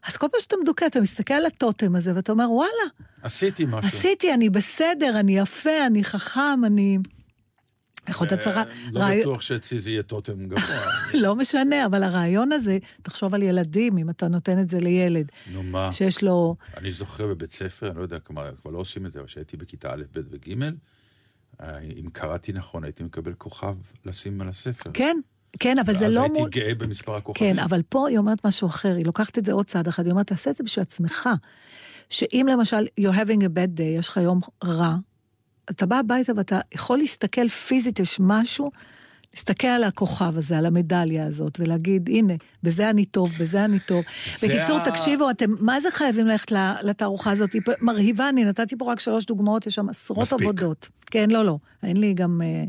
[0.07, 2.71] אז כל פעם שאתה מדוכא, אתה מסתכל על הטוטם הזה, ואתה אומר, וואלה,
[3.23, 3.97] עשיתי משהו.
[3.97, 6.97] עשיתי, אני בסדר, אני יפה, אני חכם, אני...
[8.09, 8.61] איך עוד הצהרה?
[8.61, 10.63] אה, לא רעי- בטוח שאצלי זה יהיה טוטם גבוה.
[11.23, 15.63] לא משנה, אבל הרעיון הזה, תחשוב על ילדים, אם אתה נותן את זה לילד, נו
[15.63, 16.55] מה, שיש לו...
[16.77, 19.57] אני זוכר בבית ספר, אני לא יודע, כלומר, כבר לא עושים את זה, אבל כשהייתי
[19.57, 20.63] בכיתה א', ב' וג',
[21.61, 24.91] אה, אם קראתי נכון, הייתי מקבל כוכב לשים על הספר.
[24.93, 25.17] כן,
[25.59, 26.49] כן, אבל זה לא הייתי מול...
[26.49, 27.55] גאה במספר הכוכבים.
[27.55, 30.11] כן, אבל פה היא אומרת משהו אחר, היא לוקחת את זה עוד צעד אחד, היא
[30.11, 31.29] אומרת, תעשה את זה בשביל עצמך.
[32.09, 34.95] שאם למשל, you're having a bad day, יש לך יום רע,
[35.69, 38.71] אתה בא הביתה ואתה יכול להסתכל פיזית, יש משהו,
[39.33, 44.03] להסתכל על הכוכב הזה, על המדליה הזאת, ולהגיד, הנה, בזה אני טוב, בזה אני טוב.
[44.43, 46.51] בקיצור, ה- תקשיבו, אתם מה זה חייבים ללכת
[46.83, 47.53] לתערוכה הזאת?
[47.53, 50.41] היא מרהיבה, אני נתתי פה רק שלוש דוגמאות, יש שם עשרות מספיק.
[50.41, 50.89] עבודות.
[51.05, 52.63] כן, לא, לא, אין לי גם אה,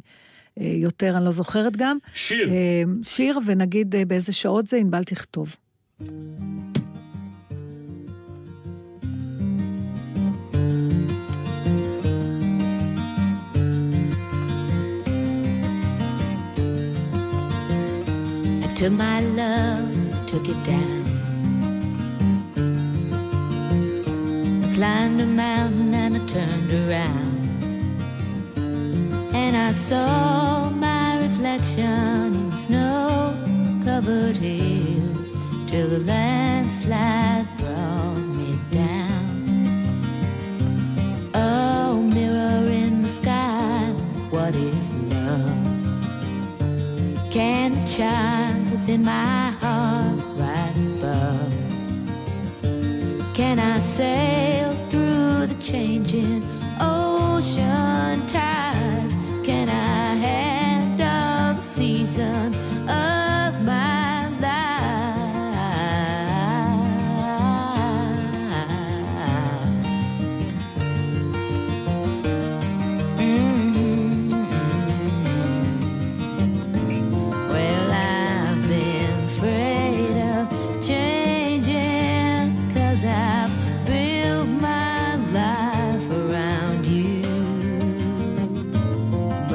[0.60, 1.98] אה, יותר, אני לא זוכרת גם.
[2.14, 2.48] שיר.
[2.50, 5.56] אה, שיר, ונגיד אה, באיזה שעות זה, ענבל תכתוב.
[6.00, 6.04] I
[18.80, 19.94] to my love,
[20.26, 21.04] took it down.
[24.64, 27.36] I climbed a mountain and I turned around.
[29.34, 33.36] And I saw my reflection in snow
[33.84, 35.30] covered hills
[35.66, 39.42] till the landslide brought me down.
[41.34, 43.92] Oh, mirror in the sky,
[44.30, 45.70] what is love?
[47.30, 48.59] Can the child?
[48.90, 51.52] in my heart rise above?
[53.32, 56.49] Can I sail through the changing?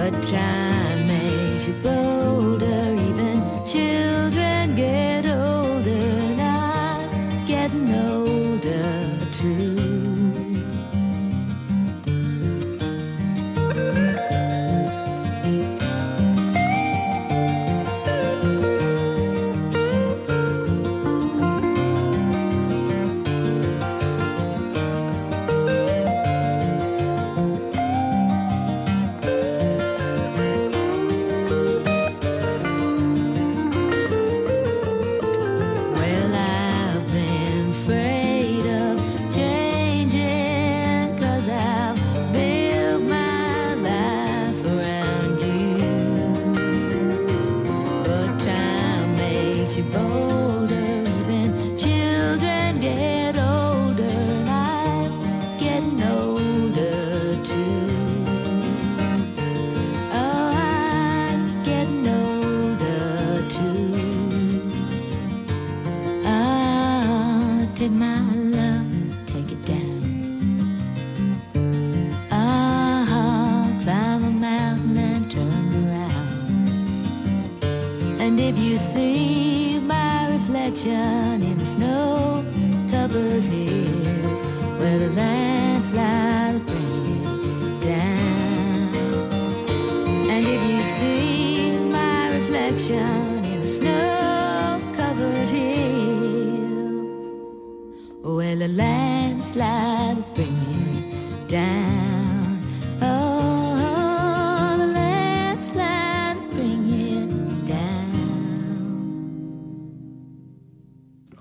[0.05, 1.73] What time made you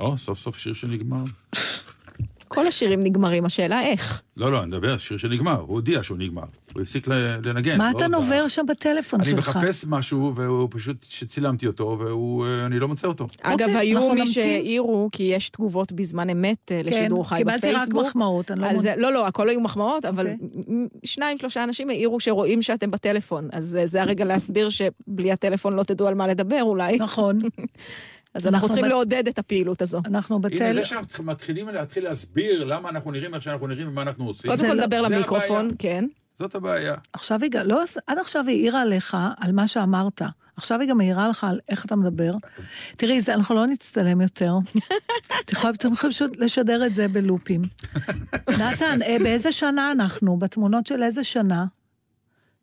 [0.04, 1.24] או, סוף סוף שיר שנגמר.
[2.54, 4.22] כל השירים נגמרים, השאלה איך.
[4.36, 5.60] לא, לא, אני מדבר, שיר שנגמר.
[5.60, 6.42] הוא הודיע שהוא נגמר.
[6.74, 7.08] הוא הפסיק
[7.44, 7.78] לנגן.
[7.78, 8.08] מה לא אתה.
[8.08, 9.48] נובר שם בטלפון אני שלך?
[9.48, 13.26] מחפש משהו, והוא פשוט, שצילמתי אותו, ואני לא מוצא אותו.
[13.42, 14.26] אגב, אוקיי, היו מי.
[14.26, 17.62] שהעירו, כי יש תגובות בזמן אמת אה, לשידור חי בפייסבוק.
[17.62, 18.80] כן, קיבלתי רק מחמאות, אני לא מודה.
[18.80, 20.48] זה, לא, לא, הכל היו מחמאות, אבל אוקיי.
[21.04, 23.48] שניים, שלושה אנשים העירו שרואים שאתם בטלפון.
[23.52, 26.98] אז אה, זה הרגע להסביר שבלי הטלפון לא תדעו על מה לדבר אולי.
[26.98, 27.40] נכון.
[28.34, 30.00] אז אנחנו אנחנו צריכים ב- לעודד את הפעילות הזו.
[30.06, 30.74] אנחנו הנה, בטל...
[30.74, 34.50] זה שאנחנו מתחילים להתחיל להסביר למה אנחנו נראים איך שאנחנו נראים ומה אנחנו עושים.
[34.50, 35.72] קודם כל לא- נדבר למיקרופון, הבעיה.
[35.78, 36.04] כן.
[36.38, 36.94] זאת הבעיה.
[37.12, 40.22] עכשיו היא גם, לא, עד עכשיו היא העירה עליך על מה שאמרת.
[40.56, 42.32] עכשיו היא גם מעירה לך על איך אתה מדבר.
[42.96, 44.54] תראי, זה, אנחנו לא נצטלם יותר.
[45.40, 47.62] אתם יכולים אתם יכולים פשוט לשדר את זה בלופים.
[48.60, 50.36] נתן, אה, באיזה שנה אנחנו?
[50.36, 51.64] בתמונות של איזה שנה?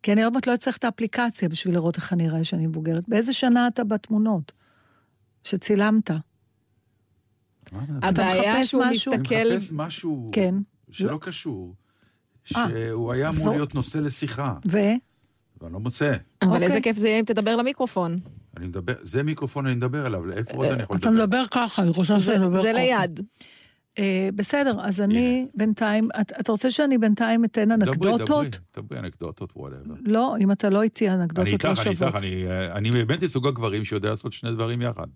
[0.02, 3.08] כי אני עוד מעט לא אצטרך את האפליקציה בשביל לראות איך אני אראה שאני מבוגרת.
[3.08, 4.52] באיזה שנה אתה בתמונות?
[5.44, 6.10] שצילמת.
[6.10, 6.20] אתה-
[8.02, 9.12] הבעיה מחפש שהוא משהו?
[9.12, 9.20] אני.
[9.22, 10.54] מחפש משהו כן.
[10.90, 11.74] שלא קשור.
[12.56, 14.78] אה, שהוא היה אמור לא- להיות נושא לשיחה, ו?
[15.60, 16.12] ואני לא מוצא.
[16.42, 16.64] אבל אוקיי.
[16.66, 18.16] איזה כיף זה יהיה אם תדבר למיקרופון.
[18.56, 21.22] אני מדבר, זה מיקרופון אני מדבר עליו, לאיפה עוד אני יכול אתה לדבר?
[21.24, 22.80] מדבר ככה, אני חושבת זה- שאתה מדבר זה ככה.
[22.82, 23.20] ליד.
[23.98, 28.28] אה, בסדר, אז אני בינתיים, את- אתה רוצה שאני בינתיים אתן דברי, אנקדוטות?
[28.28, 28.48] דברי,
[28.86, 29.94] דברי אנקדוטות, וואטאבר.
[30.04, 32.02] לא, אם אתה לא איתי, אני אנקדוטות איתך, לא אני שוות.
[32.02, 35.06] איתך, אני, אה, אני באמת מסוג הגברים שיודע לעשות שני דברים יחד.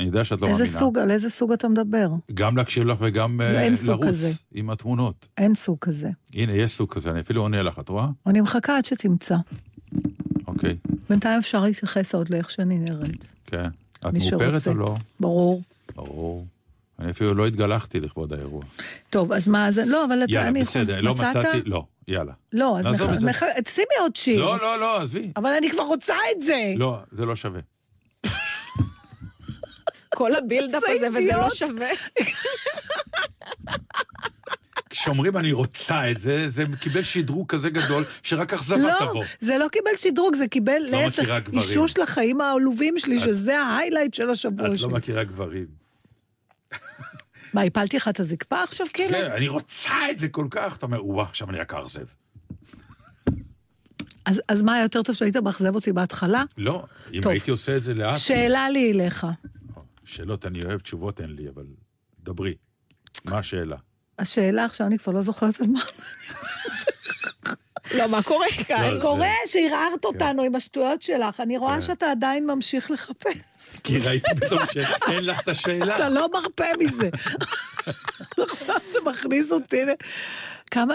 [0.00, 0.78] אני יודע שאת לא איזה מאמינה.
[0.78, 2.08] סוג, על איזה סוג אתה מדבר?
[2.34, 4.28] גם להקשיב לך וגם אה, לא, לרוץ כזה.
[4.52, 5.28] עם התמונות.
[5.38, 6.08] אין סוג כזה.
[6.34, 8.06] הנה, יש סוג כזה, אני אפילו עונה לך, את רואה?
[8.26, 9.36] אני מחכה עד שתמצא.
[10.46, 10.76] אוקיי,
[11.10, 13.32] בינתיים אפשר להתייחס עוד לאיך שאני נראית.
[13.46, 13.64] כן.
[14.08, 14.66] את מאופרת.
[14.66, 14.96] או לא?
[15.20, 15.62] ברור.
[15.96, 16.46] ברור.
[16.98, 18.62] אני אפילו לא התגלחתי לכבוד האירוע.
[19.10, 20.60] טוב, אז מה, אז לא, אבל אתה, יאללה, אני...
[20.62, 21.36] בסדר, לא מצאת?
[21.36, 22.32] מצאתי, לא, יאללה.
[22.52, 23.26] לא, אז נח- זה.
[23.26, 24.40] נח- שימי עוד שיר.
[24.44, 25.22] לא, לא, לא, עזבי.
[25.36, 26.72] אבל אני כבר רוצה את זה.
[26.76, 27.60] לא, זה לא שווה.
[30.20, 31.32] כל ה build-up זה הזה, וזה.
[31.36, 31.88] לא שווה.
[34.90, 39.24] כשאומרים אני רוצה את זה, זה קיבל שדרוג כזה גדול, שרק אכזבה לא, תבוא.
[39.40, 41.28] זה לא קיבל שדרוג, זה קיבל לא להפך.
[41.52, 44.88] אישוש לחיים העלובים שלי, את- שזה ה highlight של השבוע את לא שלי.
[44.92, 45.66] מכירה גברים.
[47.54, 49.10] מה, הפלתי לך את הזקפה עכשיו, כאילו?
[49.10, 50.76] כן, אני רוצה את זה כל כך.
[50.76, 52.04] אתה אומר, וואה, עכשיו אני רק אכזב.
[54.26, 56.44] אז, אז מה, יותר טוב שהיית מאכזב אותי בהתחלה?
[56.58, 57.32] לא, אם טוב.
[57.32, 58.16] הייתי עושה את זה לאט...
[58.18, 59.26] שאלה לי אליך.
[60.10, 61.66] שאלות אני אוהב, תשובות אין לי, אבל
[62.20, 62.54] דברי.
[63.24, 63.76] מה השאלה?
[64.18, 65.80] השאלה עכשיו, אני כבר לא זוכרת על מה.
[67.94, 69.00] לא, מה קורה לא, כאן?
[69.02, 71.40] קורה שערערת אותנו עם השטויות שלך.
[71.40, 71.80] אני רואה כן.
[71.80, 73.76] שאתה עדיין ממשיך לחפש.
[73.84, 75.96] כי ראיתי פתאום שאין לך את השאלה.
[75.96, 77.10] אתה לא מרפה מזה.
[78.50, 79.80] עכשיו זה מכניס אותי.
[80.70, 80.94] כמה...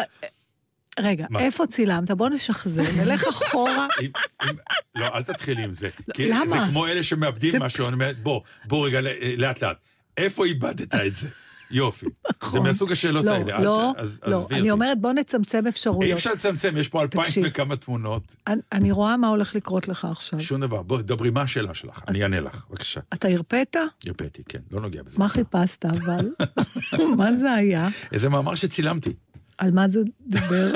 [0.99, 1.39] רגע, מה?
[1.39, 2.11] איפה צילמת?
[2.11, 3.87] בוא נשחזר, נלך אחורה.
[4.01, 4.11] אם-
[4.49, 4.55] אם-
[4.95, 5.89] לא, אל תתחילי עם זה.
[6.13, 6.45] כי למה?
[6.59, 8.99] זה כמו אלה שמאבדים זה- משהו, אני אומר, בוא, בוא רגע,
[9.37, 9.77] לאט לאט.
[10.17, 11.27] איפה איבדת את זה?
[11.71, 12.05] יופי.
[12.05, 12.63] זה נכון.
[12.63, 13.57] מהסוג השאלות לא, האלה.
[13.57, 14.41] אל- לא, אז- לא.
[14.41, 14.71] עזבי אני אותי.
[14.71, 16.17] אומרת, בוא נצמצם אי אפשרויות.
[16.17, 17.43] אפשר לצמצם, יש פה אלפיים תקשיב.
[17.47, 18.35] וכמה תמונות.
[18.47, 20.39] אני- אני רואה מה הולך לקרות לך עכשיו.
[20.41, 20.81] שום דבר.
[20.81, 22.01] בואי, דברי, מה השאלה שלך?
[22.07, 22.99] אני אענה לך, בבקשה.
[23.13, 23.75] אתה הרפאת?
[24.07, 25.19] הרפאתי, כן, לא נוגע בזה.
[25.19, 26.29] מה חיפשת אבל?
[27.17, 27.87] מה זה היה?
[28.11, 29.13] איזה מאמר שצילמתי.
[29.57, 30.71] על מה זה דיבר?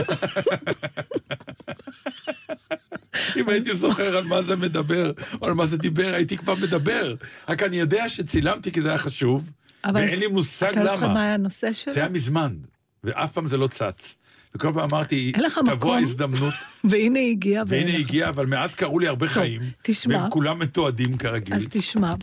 [3.38, 5.12] אם הייתי זוכר על מה זה מדבר,
[5.42, 7.16] או על מה זה דיבר, הייתי כבר מדבר.
[7.50, 9.52] רק אני יודע שצילמתי כי זה היה חשוב,
[9.94, 11.24] ואין לי מושג אתה זוכר מה למה.
[11.24, 11.94] היה הנושא שלו?
[11.94, 12.56] זה היה מזמן,
[13.04, 14.16] ואף פעם זה לא צץ.
[14.56, 15.32] וכל פעם אמרתי,
[15.66, 15.96] תבוא?
[15.96, 16.54] ההזדמנות,
[16.90, 17.64] והנה הגיע.
[17.68, 18.08] והנה ואין לך.
[18.08, 19.62] הגיע, אבל מאז קרו לי הרבה חיים.
[19.84, 20.18] תשמע.
[20.18, 21.56] והם כולם מתועדים כרגיל.
[21.56, 22.14] אז תשמע.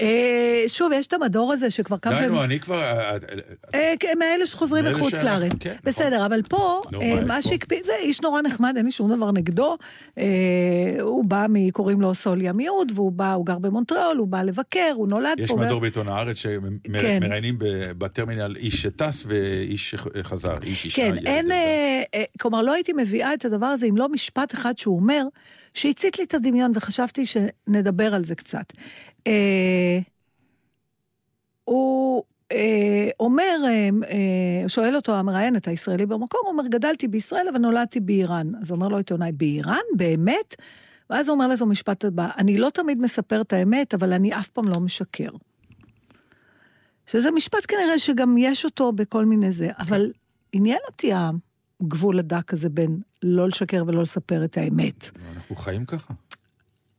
[0.00, 2.26] אה, שוב, יש את המדור הזה שכבר כמה די.
[2.26, 2.82] נו, אני כבר...
[2.82, 3.16] אה,
[3.74, 5.52] אה, כן, מאלה שחוזרים מחוץ לארץ.
[5.60, 5.80] כן, נכון.
[5.84, 6.82] בסדר, אבל פה,
[7.26, 7.44] מה יש?
[7.44, 9.76] שהקפיא, זה איש נורא נחמד, אין לי שום דבר נגדו.
[11.00, 11.70] הוא בא מ...
[11.70, 15.50] קוראים לו סול ימיהוד, והוא בא, הוא גר במונטריאול, הוא בא לבקר, הוא נולד יש
[15.50, 15.56] פה.
[15.56, 16.50] מדור בעיתון הארץ כן.
[17.20, 17.56] שמראיינים
[17.98, 20.96] בטרמינל איש שטס ואיש שחזר, איש אישה.
[20.96, 21.48] כן, אין,
[22.40, 25.22] כלומר, לא הייתי מביאה את הדבר הזה אם לא משפט אחד שהוא אומר,
[25.74, 28.72] שהצית לי את הדמיון, וחשבתי שנדבר על זה קצת.
[29.26, 29.98] אה,
[31.64, 32.22] הוא
[32.52, 38.00] אה, אומר, אה, אה, שואל אותו המראיינת הישראלי במקום, הוא אומר, גדלתי בישראל, אבל נולדתי
[38.00, 38.54] באיראן.
[38.60, 39.82] אז אומר לו עיתונאי, באיראן?
[39.96, 40.54] באמת?
[41.10, 44.34] ואז הוא אומר לה את המשפט הבא, אני לא תמיד מספר את האמת, אבל אני
[44.34, 45.30] אף פעם לא משקר.
[47.06, 50.12] שזה משפט כנראה שגם יש אותו בכל מיני זה, אבל
[50.52, 51.12] עניין אותי
[51.80, 55.10] הגבול הדק הזה בין לא לשקר ולא לספר את האמת.
[55.36, 56.14] אנחנו חיים ככה.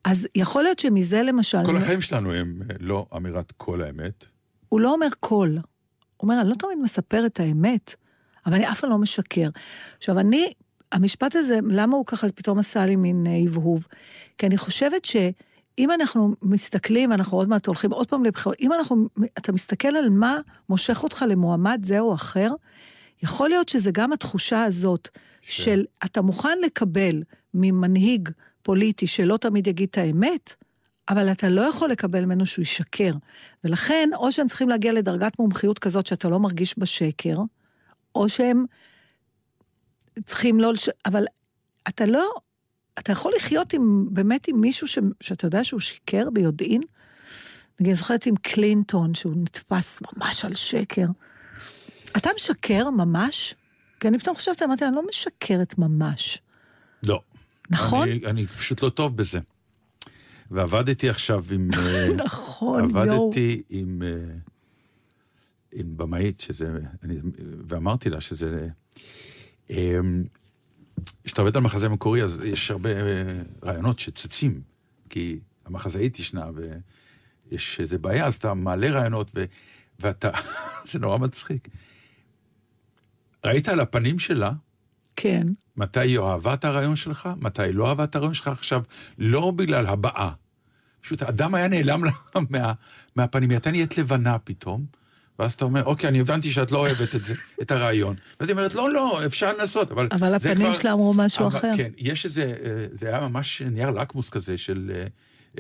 [0.05, 1.65] אז יכול להיות שמזה למשל...
[1.65, 4.25] כל החיים שלנו הם אה, לא אמירת כל האמת.
[4.69, 5.49] הוא לא אומר כל.
[6.17, 7.95] הוא אומר, אני לא תמיד מספר את האמת,
[8.45, 9.49] אבל אני אף פעם לא משקר.
[9.97, 10.53] עכשיו, אני,
[10.91, 13.87] המשפט הזה, למה הוא ככה פתאום עשה לי מין אה, הבהוב?
[14.37, 19.07] כי אני חושבת שאם אנחנו מסתכלים, אנחנו עוד מעט הולכים עוד פעם לבחירות, אם אנחנו,
[19.37, 22.51] אתה מסתכל על מה מושך אותך למועמד זה או אחר,
[23.23, 25.09] יכול להיות שזה גם התחושה הזאת
[25.41, 28.29] של אתה מוכן לקבל ממנהיג
[28.61, 30.55] פוליטי שלא תמיד יגיד את האמת,
[31.09, 33.13] אבל אתה לא יכול לקבל ממנו שהוא ישקר.
[33.63, 37.37] ולכן, או שהם צריכים להגיע לדרגת מומחיות כזאת שאתה לא מרגיש בשקר,
[38.15, 38.65] או שהם
[40.25, 40.73] צריכים לא...
[40.73, 40.89] לש...
[41.05, 41.25] אבל
[41.87, 42.29] אתה לא...
[42.99, 44.99] אתה יכול לחיות עם, באמת עם מישהו ש...
[45.21, 46.81] שאתה יודע שהוא שיקר ביודעין?
[47.79, 51.05] נגיד, אני זוכרת עם קלינטון, שהוא נתפס ממש על שקר.
[52.17, 53.55] אתה משקר ממש?
[53.99, 56.41] כי אני פתאום חושבת, אמרתי, אני לא משקרת ממש.
[57.03, 57.21] לא.
[57.69, 58.09] נכון?
[58.09, 59.39] אני, אני פשוט לא טוב בזה.
[60.51, 61.69] ועבדתי עכשיו עם...
[61.77, 63.01] אה, נכון, יואו.
[63.01, 64.35] עבדתי עם, אה,
[65.71, 66.79] עם במאית, שזה...
[67.03, 67.17] אני,
[67.67, 68.67] ואמרתי לה שזה...
[69.71, 69.99] אה,
[71.23, 72.89] כשאתה עובד על מחזה מקורי, אז יש הרבה
[73.63, 74.61] רעיונות שצצים,
[75.09, 79.45] כי המחזאית ישנה, ויש איזה בעיה, אז אתה מעלה רעיונות, ו,
[79.99, 80.29] ואתה...
[80.91, 81.67] זה נורא מצחיק.
[83.45, 84.51] ראית על הפנים שלה
[85.15, 85.47] כן.
[85.77, 88.81] מתי היא אהבה את הרעיון שלך, מתי היא לא אהבה את הרעיון שלך עכשיו,
[89.17, 90.31] לא בגלל הבעה.
[91.01, 92.11] פשוט האדם היה נעלם לה
[92.49, 92.73] מה,
[93.15, 94.85] מהפנים, היא הייתה נהיית לבנה פתאום,
[95.39, 98.15] ואז אתה אומר, אוקיי, אני הבנתי שאת לא אוהבת את זה, את הרעיון.
[98.39, 100.07] ואז היא אומרת, לא, לא, אפשר לנסות, אבל...
[100.11, 101.71] אבל הפנים כבר- שלה אמרו משהו אבל- אחר.
[101.77, 105.05] כן, יש איזה, אה, זה היה ממש נייר לקמוס כזה של אה,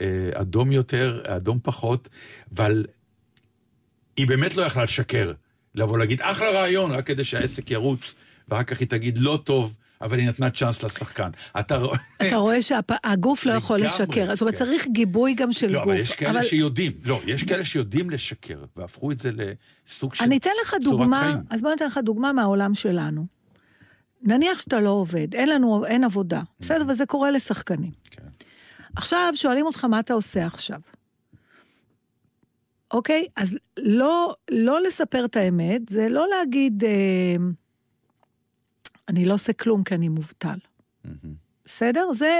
[0.01, 2.09] אה, אדום יותר, אדום פחות,
[2.55, 2.85] אבל
[4.17, 5.31] היא באמת לא יכלה לשקר.
[5.75, 8.15] לבוא להגיד, אחלה רעיון, רק כדי שהעסק ירוץ,
[8.49, 11.29] ואחר כך היא תגיד, לא טוב, אבל היא נתנה צ'אנס לשחקן.
[11.59, 11.97] אתה רואה...
[12.27, 14.59] אתה רואה שהגוף לא יכול לשקר, זאת אומרת, כן.
[14.59, 15.87] צריך גיבוי גם של לא, גוף.
[15.87, 20.37] אבל יש כאלה שיודעים, לא, יש כאלה שיודעים לשקר, והפכו את זה לסוג של אני
[20.37, 21.35] אתן לך דוגמה.
[21.49, 23.25] אז בוא ניתן לך דוגמה מהעולם שלנו.
[24.21, 26.85] נניח שאתה לא עובד, אין לנו, אין עבודה, בסדר?
[26.89, 27.91] וזה קורה לשחקנים.
[28.11, 28.23] כן.
[28.95, 30.79] עכשיו שואלים אותך מה אתה עושה עכשיו.
[32.95, 33.25] אוקיי?
[33.35, 37.35] אז לא, לא לספר את האמת, זה לא להגיד, אה,
[39.07, 40.57] אני לא עושה כלום כי אני מובטל.
[41.65, 42.13] בסדר?
[42.13, 42.39] זה,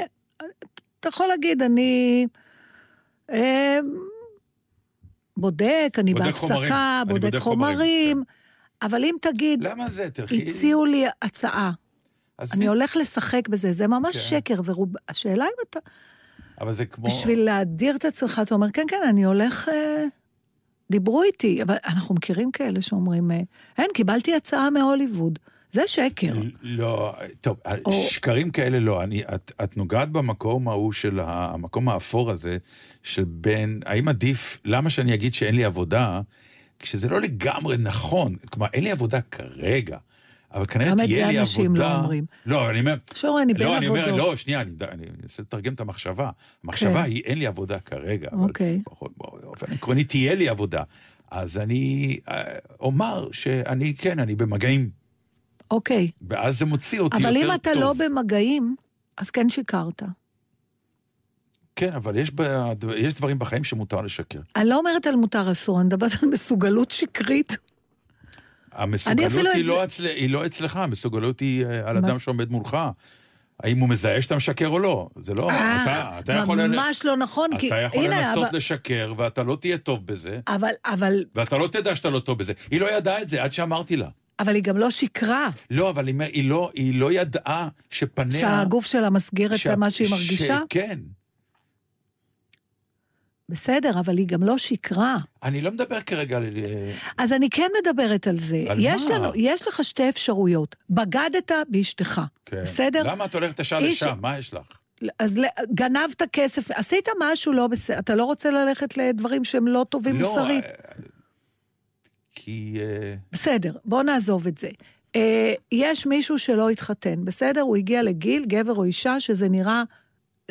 [1.00, 2.28] אתה יכול להגיד, אני
[3.30, 3.80] אה,
[5.38, 6.60] בודק, אני בודק חומרים.
[6.60, 8.24] בהפסקה, אני בודק בודק חומרים, חומרים,
[8.82, 10.10] אבל אם תגיד, למה זה?
[10.10, 10.46] תלכי...
[10.48, 11.72] הציעו לי הצעה.
[12.54, 14.24] אני הולך לשחק בזה, זה ממש כן.
[14.24, 15.80] שקר, והשאלה אם אתה...
[16.62, 17.08] אבל זה כמו...
[17.08, 19.70] בשביל להדיר את עצמך, אתה אומר, כן, כן, אני הולך...
[19.70, 20.06] אה,
[20.92, 23.40] דיברו איתי, אבל אנחנו מכירים כאלה שאומרים, אה,
[23.78, 25.40] אין, קיבלתי הצעה מהוליווד.
[25.72, 26.34] זה שקר.
[26.62, 29.04] לא, טוב, או- שקרים כאלה לא.
[29.04, 32.58] אני, את, את נוגעת במקום ההוא של ה- המקום האפור הזה,
[33.04, 36.22] של בין, האם עדיף, למה שאני אגיד שאין לי עבודה,
[36.80, 38.36] כשזה לא לגמרי נכון.
[38.52, 39.98] כלומר, אין לי עבודה כרגע,
[40.56, 41.94] אבל כנראה גם את תהיה זה לי אנשים עבודה...
[41.94, 42.26] לא אומרים.
[42.46, 42.96] לא, אני אומר...
[43.14, 44.28] שור, אני בין לא, אני אומר, עבודות.
[44.28, 46.30] לא, שנייה, אני אני אנסה לתרגם את המחשבה.
[46.64, 47.10] המחשבה כן.
[47.10, 48.82] היא, אין לי עבודה כרגע, אבל אוקיי.
[49.18, 50.84] באופן עקרוני תהיה לי עבודה.
[51.32, 52.44] אז אני אה,
[52.80, 54.90] אומר שאני, כן, אני במגעים,
[55.72, 56.12] אוקיי.
[56.30, 57.44] ואז זה מוציא אותי יותר אבל טוב.
[57.44, 58.76] אם אתה לא במגעים,
[59.18, 60.04] אז כן שיקרת.
[61.76, 62.42] כן, אבל יש, ב...
[62.98, 64.40] יש דברים בחיים שמותר לשקר.
[64.56, 67.58] אני לא אומרת על מותר אסור, אני מדברת על מסוגלות שקרית.
[68.76, 70.06] המסוגלות היא לא, זה- אצל...
[70.06, 72.20] היא לא אצלך, המסוגלות היא אה, על מה אדם?
[72.20, 72.78] שעומד מולך.
[73.64, 75.10] האם הוא מזהה שאתה משקר או לא?
[75.22, 76.68] זה לא, אתה, אתה יכול...
[76.68, 80.40] ממש לא נכון, כי אתה יכול הנה, לנסות אבל- לשקר, ואתה לא תהיה טוב בזה,
[80.48, 82.54] אבל, אבל, ואתה לא תדע שאתה לא טוב בזה.
[82.72, 84.08] היא לא ידעה את זה עד שאמרתי לה.
[84.40, 88.32] אבל היא גם לא שיקרה, לא, אבל היא, היא, לא, היא לא ידעה שפניה...
[88.40, 90.60] שהגוף שלה מסגיר את שה- מה שהיא מרגישה.
[90.70, 91.00] כן.
[93.50, 95.18] בסדר, אבל היא גם לא שיקרה.
[95.44, 96.44] אני לא מדבר כרגע על...
[96.44, 98.66] אה, אז אני כן מדברת על זה.
[98.70, 99.18] על יש מה?
[99.18, 100.76] לנו, יש לך שתי אפשרויות.
[100.90, 102.62] בגדת באשתך, כן.
[102.62, 103.04] בסדר?
[103.04, 104.18] למה את הולכת ישר איש- לשם?
[104.22, 104.68] מה יש לך?
[105.20, 105.40] אז
[105.74, 110.64] גנבת כסף, עשית משהו לא בסדר, אתה לא רוצה ללכת לדברים שהם לא טובים מוסרית.
[110.66, 110.70] אה,
[112.32, 112.78] כי...
[112.82, 114.70] אה, בסדר, בוא נעזוב את זה.
[115.72, 117.62] יש מישהו שלא התחתן, בסדר?
[117.62, 119.84] הוא הגיע לגיל, גבר או אישה, שזה נראה...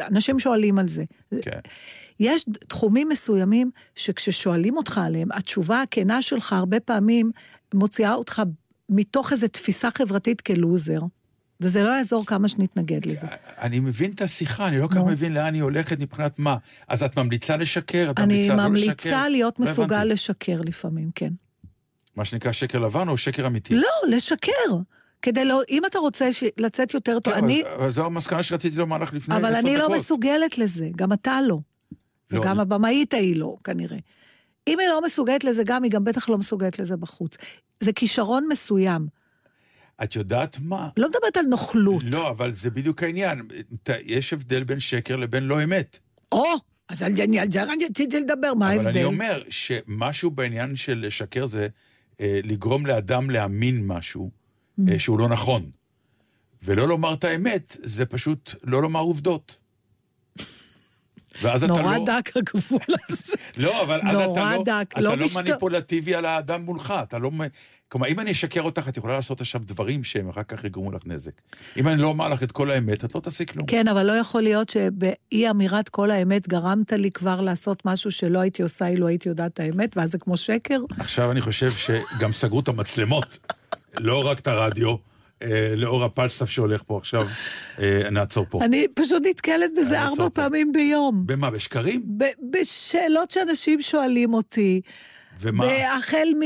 [0.01, 1.05] אנשים שואלים על זה.
[1.42, 1.59] כן.
[2.21, 7.31] יש תחומים מסוימים שכששואלים אותך עליהם, התשובה הכנה שלך הרבה פעמים
[7.75, 8.43] מוציאה אותך
[8.89, 11.01] מתוך איזו תפיסה חברתית כלוזר.
[11.61, 13.27] וזה לא יעזור כמה שנתנגד לזה.
[13.62, 15.01] אני מבין את השיחה, אני לא כל כך.
[15.07, 16.57] מבין לאן היא הולכת מבחינת מה.
[16.89, 18.09] אז את ממליצה לשקר?
[18.11, 19.09] את אני ממליצה לא לשקר?
[19.09, 20.05] ממליצה להיות לא מסוגל.
[20.05, 21.33] לשקר לפעמים, כן.
[22.17, 23.75] מה שנקרא שקר לבן או שקר אמיתי?
[23.75, 24.51] לא, לשקר.
[25.23, 26.45] כדי לא, אם אתה רוצה ש...
[26.59, 29.55] לצאת יותר טוב, כן, אני, אבל- אבל זו המסקנה שרציתי לומר לך לפני עשר אבל
[29.55, 29.65] דקות.
[29.71, 31.59] אני לא מסוגלת לזה, גם אתה לא.
[32.31, 33.99] לא, וגם אני- הבמאית ההיא לא, כנראה.
[34.68, 37.37] אם היא לא מסוגלת לזה גם, היא גם בטח לא מסוגלת לזה בחוץ.
[37.81, 39.07] זה כישרון מסוים.
[40.05, 40.89] את יודעת מה?
[40.97, 42.03] לא מדברת על נוכלות.
[42.07, 43.49] לא, אבל זה בדיוק העניין.
[44.05, 45.99] יש הבדל בין שקר לבין לא אמת.
[46.33, 46.45] או,
[46.89, 47.12] אז על
[47.51, 48.91] זה אני רציתי לדבר, מה אבל ההבדל?
[48.91, 51.68] אני אומר שמשהו בעניין של לשקר זה
[52.20, 54.31] אה, לגרום לאדם להאמין משהו
[54.81, 54.93] Mm.
[54.93, 55.70] אה, שהוא לא נכון.
[56.62, 59.59] ולא לומר את האמת, זה פשוט לא לומר עובדות.
[61.43, 62.05] ואז אתה נורא לא...
[62.07, 63.32] דק הגבול הזה.
[63.57, 66.95] לא, אבל אז נורא אתה לא, דק, אתה לא לא משת- מניפולטיבי על האדם מולך,
[67.03, 67.30] אתה לא...
[67.89, 71.03] כלומר, אם אני אשקר אותך, את יכולה לעשות עכשיו דברים שהם אחר כך יגרמו לך
[71.07, 71.30] נזק.
[71.76, 73.66] אם אני לא אומר לך את כל האמת, את לא תעשי כלום.
[73.66, 78.39] כן, אבל לא יכול להיות שבאי אמירת כל האמת גרמת לי כבר לעשות משהו שלא
[78.39, 80.80] הייתי עושה אילו הייתי יודעת את האמת, ואז זה כמו שקר.
[80.99, 83.39] עכשיו אני חושב שגם סגרו את המצלמות,
[84.01, 84.95] לא רק את הרדיו,
[85.76, 87.26] לאור הפלסטף שהולך פה עכשיו,
[87.78, 88.64] אה, נעצור פה.
[88.64, 90.28] אני פשוט נתקלת בזה אני ארבע.
[90.34, 91.22] פעמים ביום.
[91.26, 92.03] במה, בשקרים?
[92.51, 94.80] בשאלות שאנשים שואלים אותי.
[95.40, 95.66] ומה?
[95.99, 96.42] החל מ...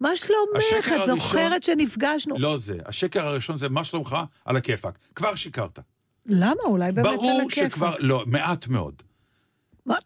[0.00, 0.92] מה שלומך?
[1.00, 2.38] את זוכרת שנפגשנו?
[2.38, 2.78] לא זה.
[2.86, 4.98] השקר הראשון זה מה שלומך על הכיפאק.
[5.14, 5.78] כבר שיקרת.
[6.26, 6.62] למה?
[6.64, 7.72] אולי באמת על ברור הכיף.
[7.72, 9.02] שכבר, לא, מעט מאוד.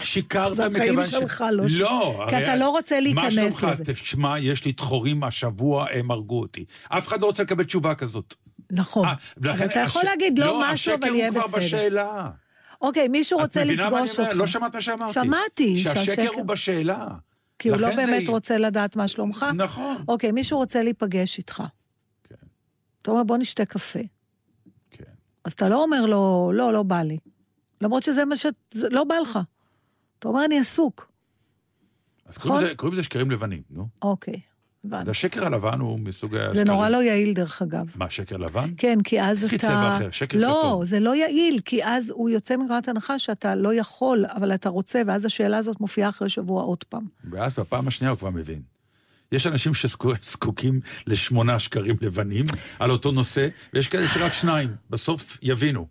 [0.03, 1.11] שיקרת זה החיים מכיוון ש...
[1.11, 3.66] שלך, לא ש- לא, כי אתה לא רוצה להיכנס מה שלומך?
[3.72, 3.85] לזה.
[3.85, 6.64] תשמע, יש לי דחורים השבוע, הם הרגו אותי.
[6.89, 8.35] אף אחד לא רוצה לקבל תשובה כזאת.
[8.70, 9.07] נכון.
[9.09, 9.14] אה,
[9.51, 11.66] אבל אתה יכול להגיד לא משהו, אבל יהיה השקר הוא כבר בסדר.
[11.66, 12.30] בשאלה.
[12.80, 14.18] אוקיי, מישהו רוצה לפגוש?
[14.20, 14.30] אותך.
[14.35, 15.12] לא שמעת מה שאמרתי.
[15.12, 17.07] שמעתי, שהשקר הוא בשאלה.
[17.59, 19.47] כי הוא לא לכן זה- באמת רוצה לדעת מה שלומך.
[19.57, 19.97] נכון.
[20.09, 21.62] אוקיי, מישהו רוצה להיפגש איתך.
[22.28, 22.35] כן.
[23.03, 23.99] אתה אומר, בוא נשתה קפה.
[24.91, 25.05] כן.
[25.45, 27.18] אז אתה לא אומר לו, לא, לא בא לי.
[27.80, 28.47] למרות שזה מה ש...
[28.74, 29.39] לא בא לך.
[30.23, 31.09] אתה אומר, אני עסוק.
[32.27, 32.64] אז קוראים נכון.
[32.66, 33.89] לזה- קוראים לזה שקרים לבנים, נו.
[34.03, 34.41] אוקיי,
[34.85, 35.03] הבנתי.
[35.03, 36.55] אז השקר הלבן הוא מסוג השקרים.
[36.55, 37.87] זה נורא לא יעיל, דרך אגב.
[37.97, 38.70] מה, שקר לבן?
[38.77, 39.59] כן, כי אז אתה...
[39.59, 40.85] צבע אחר, שקר לא, כתום.
[40.85, 45.03] זה לא יעיל, כי אז הוא יוצא מנקודת הנחה שאתה לא יכול, אבל אתה רוצה,
[45.07, 47.05] ואז השאלה הזאת מופיעה אחרי שבוע עוד פעם.
[47.31, 48.62] ואז בפעם השנייה הוא כבר מבין.
[49.33, 52.45] יש אנשים שזקוקים לשמונה שקרים לבנים
[52.79, 54.68] על אותו נושא, ויש כאלה שרק שניים.
[54.91, 55.87] בסוף יבינו.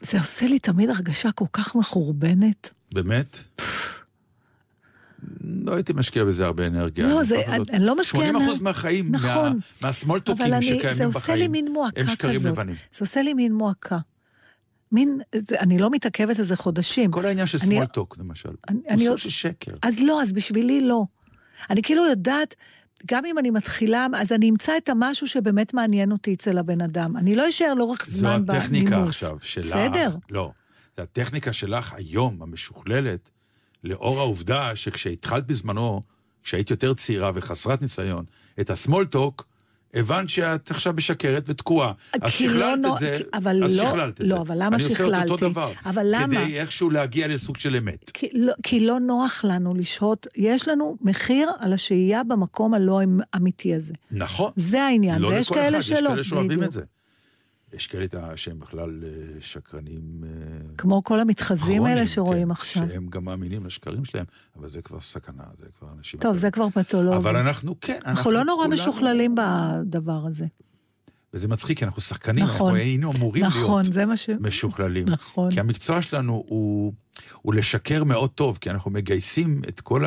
[0.00, 2.70] זה עושה לי תמיד הרגשה כל כך מחורבנת.
[2.94, 3.38] באמת?
[5.64, 7.06] לא הייתי משקיע בזה הרבה אנרגיה.
[7.06, 9.28] לא, אני זה- מוכרח אני לא משקיעה 80 אחוז אנר- מהחיים, נכון.
[9.52, 12.52] מה- מהסמולטוקים אני, שקיימים זה בחיים, עושה לי מין מועקה הם שקרים כזאת.
[12.52, 12.74] לבנים.
[12.74, 13.98] זה עושה לי מין מועקה.
[14.92, 15.20] מין,
[15.60, 17.10] אני לא מתעכבת על זה חודשים.
[17.10, 19.72] כל העניין של אני- סמולטוק, למשל, אני- הוא אני- סוג של שקר.
[19.82, 21.04] אז לא, אז בשבילי לא.
[21.70, 22.54] אני כאילו יודעת,
[23.06, 27.16] גם אם אני מתחילה, אז אני אמצא את המשהו שבאמת מעניין אותי אצל הבן אדם.
[27.16, 28.64] אני לא אשאר לאורך זו זמן בנימוס.
[28.64, 29.66] הטכניקה עכשיו שלך.
[29.66, 30.16] בסדר.
[30.30, 30.52] לא.
[30.96, 33.30] זו הטכניקה שלך היום, המשוכללת,
[33.84, 36.02] לאור העובדה שכשהתחלת בזמנו,
[36.44, 38.24] כשהיית יותר צעירה וחסרת ניסיון,
[38.60, 39.46] את הסמולטוק,
[39.94, 41.92] הבנת שאת עכשיו משקרת ותקועה.
[42.12, 44.42] אז לא שכללת נו- את זה, אבל אז לא- שכללת את לא, זה.
[44.42, 45.52] אבל למה אני עושה את אותו שכללתי?
[45.52, 45.72] דבר.
[45.86, 46.44] אבל למה?
[46.44, 48.10] כדי איכשהו להגיע לסוג של אמת.
[48.14, 53.00] כי לא, כי לא נוח לנו לשהות, יש לנו מחיר על השהייה במקום הלא
[53.36, 53.92] אמיתי הזה.
[54.10, 54.52] נכון.
[54.56, 55.96] זה העניין, לא ויש לכל כאלה אחד, שלא.
[55.98, 56.62] יש כאלה שאוהבים.
[56.62, 56.82] את זה.
[57.74, 59.10] יש כאלה שהם בכלל אה,
[59.40, 60.24] שקרנים...
[60.24, 60.30] אה,
[60.78, 62.88] כמו כל המתחזים האלה שרואים כן, עכשיו.
[62.88, 64.24] שהם גם מאמינים לשקרים שלהם,
[64.56, 66.20] אבל זה כבר סכנה, זה כבר אנשים...
[66.20, 67.18] טוב, זה כבר פתולוגיה.
[67.18, 68.10] אבל אנחנו, כן, אנחנו...
[68.10, 70.46] אנחנו לא נורא כולנו- משוכללים בדבר הזה.
[71.34, 72.54] וזה מצחיק, כי אנחנו שחקנים, נכון.
[72.54, 74.30] אנחנו היינו אמורים נכון, להיות זה מה ש...
[74.40, 75.06] משוכללים.
[75.08, 75.50] נכון.
[75.50, 76.92] כי המקצוע שלנו הוא,
[77.42, 80.04] הוא לשקר מאוד טוב, כי אנחנו מגייסים את כל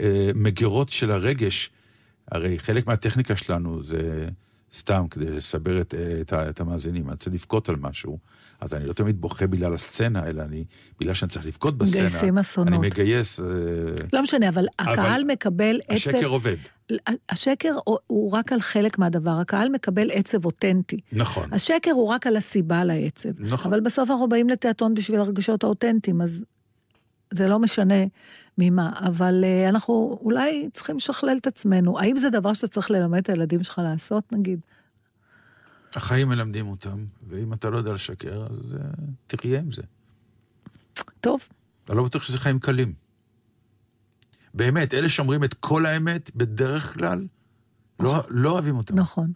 [0.00, 1.70] המגירות של הרגש.
[2.32, 4.28] הרי חלק מהטכניקה שלנו זה
[4.74, 7.04] סתם כדי לסבר את, את, ה- את המאזינים.
[7.06, 8.18] אני רוצה לבכות על משהו,
[8.60, 10.64] אז אני לא תמיד בוכה בגלל הסצנה, אלא אני,
[11.00, 12.02] בגלל שאני צריך לבכות בסצנה.
[12.04, 12.68] מגייסים אסונות.
[12.68, 13.40] אני מגייס...
[13.40, 13.44] אה,
[14.12, 15.94] לא משנה, אבל הקהל מקבל עצב...
[15.94, 16.56] השקר עובד.
[17.28, 20.98] השקר הוא- הוא רק על חלק מהדבר, הקהל מקבל עצב אותנטי.
[21.12, 21.52] נכון.
[21.52, 23.28] השקר הוא רק על הסיבה לעצב.
[23.38, 23.72] נכון.
[23.72, 26.44] אבל בסוף אנחנו באים לתיאטרון בשביל הרגשות האותנטיים, אז
[27.34, 27.94] זה לא משנה
[28.58, 28.92] ממה.
[28.98, 31.98] אבל uh, אנחנו אולי צריכים לשכלל את עצמנו.
[31.98, 34.60] האם זה דבר שאתה צריך ללמד את הילדים שלך לעשות, נגיד?
[35.96, 39.82] החיים מלמדים אותם, ואם אתה לא יודע לשקר, אז uh, תחיה עם זה.
[41.20, 41.48] טוב,
[41.88, 42.94] אני לא בטוח שזה חיים קלים.
[44.54, 47.26] באמת, אלה שאומרים את כל האמת, בדרך כלל,
[48.00, 48.94] לא, לא אוהבים אותם.
[48.94, 49.32] נכון.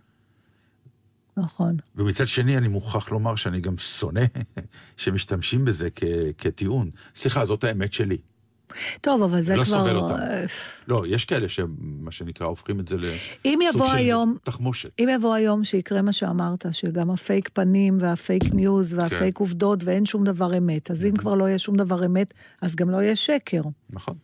[1.37, 1.77] נכון.
[1.97, 4.25] ומצד שני, אני מוכרח לומר שאני גם שונא
[4.97, 6.05] שמשתמשים בזה כ-
[6.39, 6.91] כטיעון.
[7.15, 8.19] סליחה, זאת האמת שלי.
[9.01, 9.79] טוב, אבל זה לא כבר...
[9.79, 10.15] סובל אותם.
[10.89, 14.91] לא, יש כאלה שמה שנקרא הופכים את זה לסוג של היום, תחמושת.
[14.99, 19.45] אם יבוא היום שיקרה מה שאמרת, שגם הפייק פנים וה fake news והפייק כן.
[19.45, 22.91] עובדות ואין שום דבר אמת, אז אם כבר לא יהיה שום דבר אמת, אז גם
[22.91, 23.63] לא יהיה שקר.
[23.91, 24.17] נכון,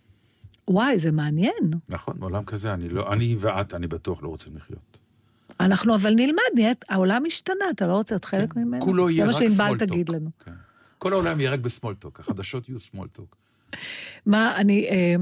[0.69, 1.71] וואי, זה מעניין.
[1.89, 4.99] נכון, בעולם כזה אני לא, אני ואת, אני בטוח לא רוצים לחיות.
[5.61, 8.85] אנחנו אבל נלמד, נהיית, העולם השתנה, אתה לא רוצה להיות חלק ממנו?
[8.85, 8.91] כן.
[8.91, 9.89] כולו יהיה רק זה מה שענבל סמולטוק.
[9.89, 10.31] תגיד לנו.
[10.45, 10.53] כן.
[10.99, 13.37] כל העולם יהיה רק בסמולטוק, החדשות יהיו סמולטוק.
[14.27, 14.89] מה, אני...
[14.91, 15.15] אה,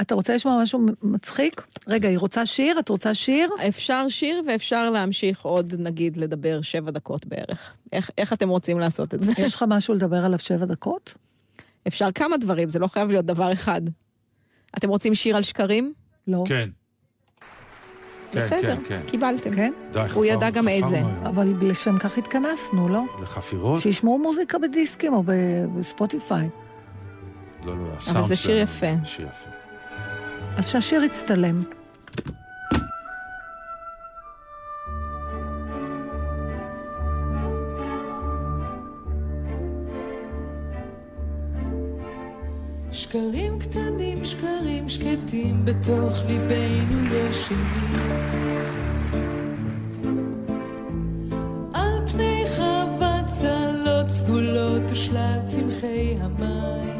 [0.00, 1.66] אתה רוצה לשמוע משהו מצחיק?
[1.88, 2.78] רגע, היא רוצה שיר?
[2.78, 3.50] את רוצה שיר?
[3.68, 7.72] אפשר שיר ואפשר להמשיך עוד, נגיד, לדבר שבע דקות בערך.
[7.92, 9.32] איך, איך אתם רוצים לעשות את זה?
[9.38, 11.14] יש לך משהו לדבר עליו שבע דקות?
[11.88, 13.80] אפשר כמה דברים, זה לא חייב להיות דבר אחד.
[14.78, 15.92] אתם רוצים שיר על שקרים?
[16.28, 16.44] לא.
[16.46, 16.68] כן.
[18.32, 19.00] כן, בסדר, כן, כן.
[19.06, 19.52] קיבלתם.
[19.56, 19.72] כן?
[19.92, 20.86] די, הוא ידע חפרנו- גם איזה.
[20.86, 21.26] חפרנו היום.
[21.26, 23.02] אבל לשם כך התכנסנו, לא?
[23.22, 23.80] לחפירות?
[23.80, 25.22] שישמעו מוזיקה בדיסקים או
[25.78, 26.48] בספוטיפיי.
[27.64, 28.86] לא, לא, הסאונד זה שיר יפה.
[29.04, 29.50] שיר יפה.
[30.56, 31.62] אז שהשיר יצטלם.
[42.92, 47.60] שקרים קטנים, שקרים שקטים, בתוך ליבנו ישנים.
[51.74, 56.99] על פני חוות צלות סגולות ושלל צמחי המים.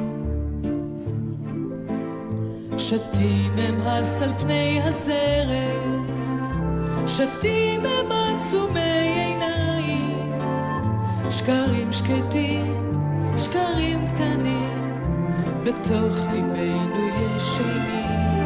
[2.91, 6.07] שתים הם הס על פני הזרם,
[7.07, 8.80] שתים הם עצומי
[9.14, 10.38] עיניים.
[11.30, 12.93] שקרים שקטים,
[13.36, 14.80] שקרים קטנים.
[15.64, 18.39] בתוך ליבנו ישנים,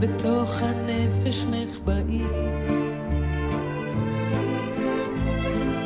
[0.00, 2.28] בתוך הנפש נחבאים.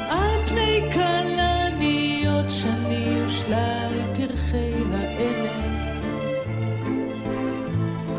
[0.08, 5.70] על פני כלניות שני ושלל פרחי העמק.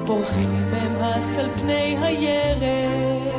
[0.05, 3.33] פורחים הם הס על פני הירק,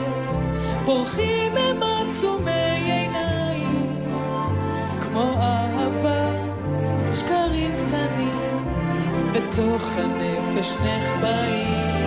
[0.87, 4.07] פורחים הם עצומי עיניים,
[5.01, 6.31] כמו אהבה,
[7.13, 8.65] שקרים קטנים,
[9.33, 12.02] בתוך הנפש נחבאים.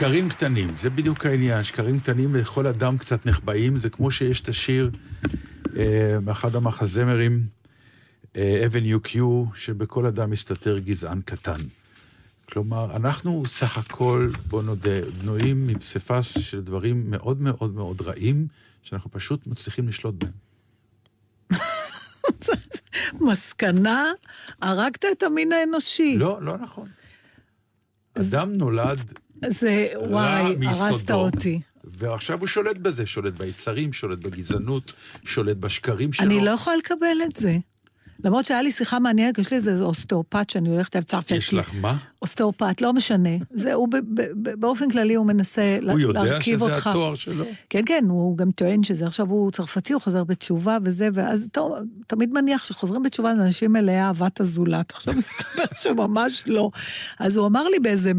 [0.00, 1.64] שקרים קטנים, זה בדיוק העניין.
[1.64, 4.90] שקרים קטנים לכל אדם קצת נחבאים, זה כמו שיש את השיר
[5.76, 7.46] אה, מאחד המחזמרים,
[8.36, 9.18] אה, Avenue Q,
[9.54, 11.60] שבכל אדם מסתתר גזען קטן.
[12.52, 18.46] כלומר, אנחנו סך הכל, בוא נודה, בנויים מפסיפס של דברים מאוד מאוד מאוד רעים,
[18.82, 20.32] שאנחנו פשוט מצליחים לשלוט בהם.
[23.30, 24.04] מסקנה,
[24.62, 26.16] הרגת את המין האנושי.
[26.18, 26.88] לא, לא נכון.
[28.14, 29.18] אדם נולד
[29.48, 31.60] זה, וואי, הרסת אותי.
[31.84, 34.92] ועכשיו הוא שולט בזה, שולט ביצרים, שולט בגזענות,
[35.24, 36.26] שולט בשקרים שלו.
[36.26, 37.56] אני לא יכולה לקבל את זה.
[38.24, 41.34] למרות שהיה לי שיחה מעניינת, יש לי איזה אוסטאופת שאני הולכת אליו צרפתי.
[41.34, 41.96] יש לך מה?
[42.22, 43.30] אוסטאופת, לא משנה.
[43.50, 46.86] זה, הוא ב, ב, ב, באופן כללי הוא מנסה לה- הוא יודע להרכיב שזה אותך.
[46.86, 47.44] התואר שלו?
[47.70, 49.06] כן, כן, הוא גם טוען שזה.
[49.06, 51.74] עכשיו הוא צרפתי, הוא חוזר בתשובה וזה, ואז טוב,
[52.06, 54.92] תמיד מניח שחוזרים בתשובה זה אנשים מלאי אהבת הזולת.
[54.92, 56.70] עכשיו מסתבר שממש לא.
[57.18, 58.12] אז הוא אמר לי באיזה,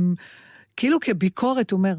[0.82, 1.94] כאילו כביקורת, הוא אומר,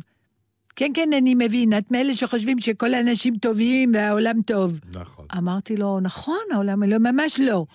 [0.77, 4.81] כן, כן, אני מבין, את מאלה שחושבים שכל האנשים טובים והעולם טוב.
[4.95, 5.27] נכון.
[5.39, 7.67] אמרתי לו, נכון, העולם לא, ממש לא.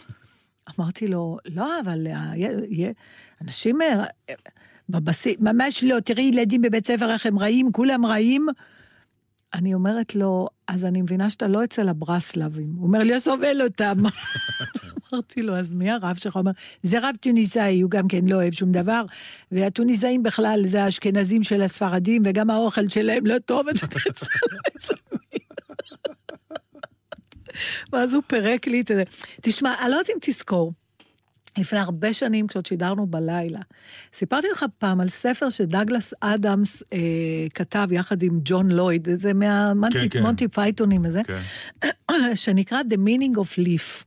[0.79, 2.93] אמרתי לו, לא, אבל ה- י- י-
[3.43, 4.03] אנשים אה,
[4.89, 8.47] בבסיס, ממש לא, תראי ילדים בבית ספר איך הם רעים, כולם רעים.
[9.53, 12.73] אני אומרת לו, אז אני מבינה שאתה לא אצל הברסלבים.
[12.77, 13.95] הוא אומר לי, לא סובל אותם.
[15.13, 16.35] אמרתי לו, אז מי הרב שלך?
[16.35, 16.51] הוא אומר,
[16.83, 19.05] זה רב טוניסאי, הוא גם כן לא אוהב שום דבר,
[19.51, 24.25] והטוניסאים בכלל זה האשכנזים של הספרדים, וגם האוכל שלהם לא טוב, אתה תצא
[27.93, 29.03] ואז הוא פירק לי את זה.
[29.41, 30.73] תשמע, אני לא יודעת אם תזכור.
[31.57, 33.59] לפני הרבה שנים, כשעוד שידרנו בלילה,
[34.13, 36.97] סיפרתי לך פעם על ספר שדגלס אדמס אה,
[37.53, 40.21] כתב יחד עם ג'ון לויד, זה מהמונטי כן, כן.
[40.21, 41.91] מונטי פייתונים הזה, כן.
[42.35, 44.05] שנקרא The Meaning of Leaf,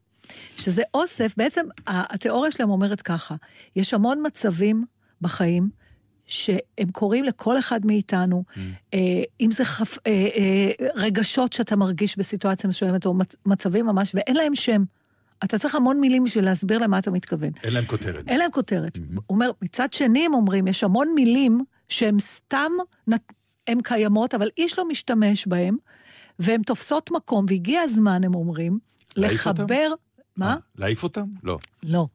[0.58, 3.34] שזה אוסף, בעצם התיאוריה שלהם אומרת ככה,
[3.76, 4.84] יש המון מצבים
[5.20, 5.70] בחיים
[6.26, 8.58] שהם קורים לכל אחד מאיתנו, Mm.
[8.94, 8.98] אה,
[9.40, 9.98] אם זה חפ...
[10.06, 13.34] אה, אה, רגשות שאתה מרגיש בסיטואציה מסוימת, או מצ...
[13.46, 14.84] מצבים ממש, ואין להם שם.
[15.44, 17.50] אתה צריך המון מילים בשביל להסביר למה אתה מתכוון.
[17.62, 18.28] אין להם כותרת.
[18.28, 18.98] אין להם כותרת.
[19.14, 22.72] הוא אומר, מצד שני הם אומרים, יש המון מילים שהן סתם,
[23.66, 25.76] הן קיימות, אבל איש לא משתמש בהן,
[26.38, 28.78] והן תופסות מקום, והגיע הזמן, הם אומרים,
[29.16, 29.62] להעיף אותם?
[29.62, 29.92] לחבר...
[30.36, 30.50] מה?
[30.50, 31.24] אה, להעיף אותם?
[31.42, 31.58] לא.
[31.82, 32.06] לא.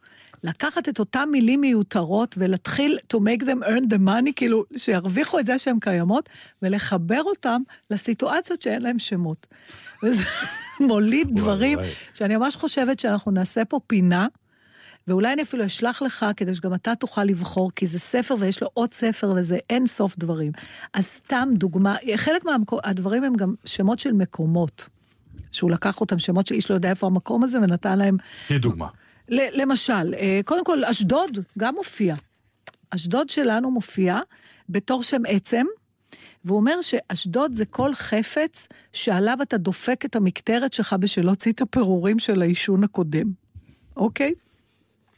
[0.44, 5.46] לקחת את אותן מילים מיותרות ולהתחיל to make them earn the money, כאילו, שירוויחו את
[5.46, 6.30] זה שהן קיימות,
[6.62, 7.62] ולחבר אותם
[7.92, 9.48] לסיטואציות שאין להן שמות.
[10.04, 10.24] וזה
[10.90, 11.80] מוליד דברים.
[12.14, 14.28] שאני ממש חושבת שאנחנו נעשה פה פינה,
[15.08, 18.70] ואולי אני אפילו אשלח לך כדי שגם אתה תוכל לבחור, כי זה ספר ויש לו
[18.74, 20.52] עוד ספר וזה אין סוף דברים.
[20.94, 24.90] אז סתם דוגמה, חלק מהדברים הם גם שמות של מקומות.
[25.52, 28.18] שהוא לקח אותם, שמות שאיש לא יודע איפה המקום הזה, ונתן להם
[28.48, 28.88] תני דוגמה.
[29.30, 32.16] ל- למשל, אה, קודם כל, אשדוד גם מופיע.
[32.90, 34.20] אשדוד שלנו מופיע
[34.70, 35.66] בתור שם עצם,
[36.46, 41.62] והוא אומר שאשדוד זה כל חפץ שעליו אתה דופק את המקטרת שלך בשביל להוציא את
[41.62, 43.32] הפירורים של העישון הקודם.
[43.98, 44.34] אוקיי?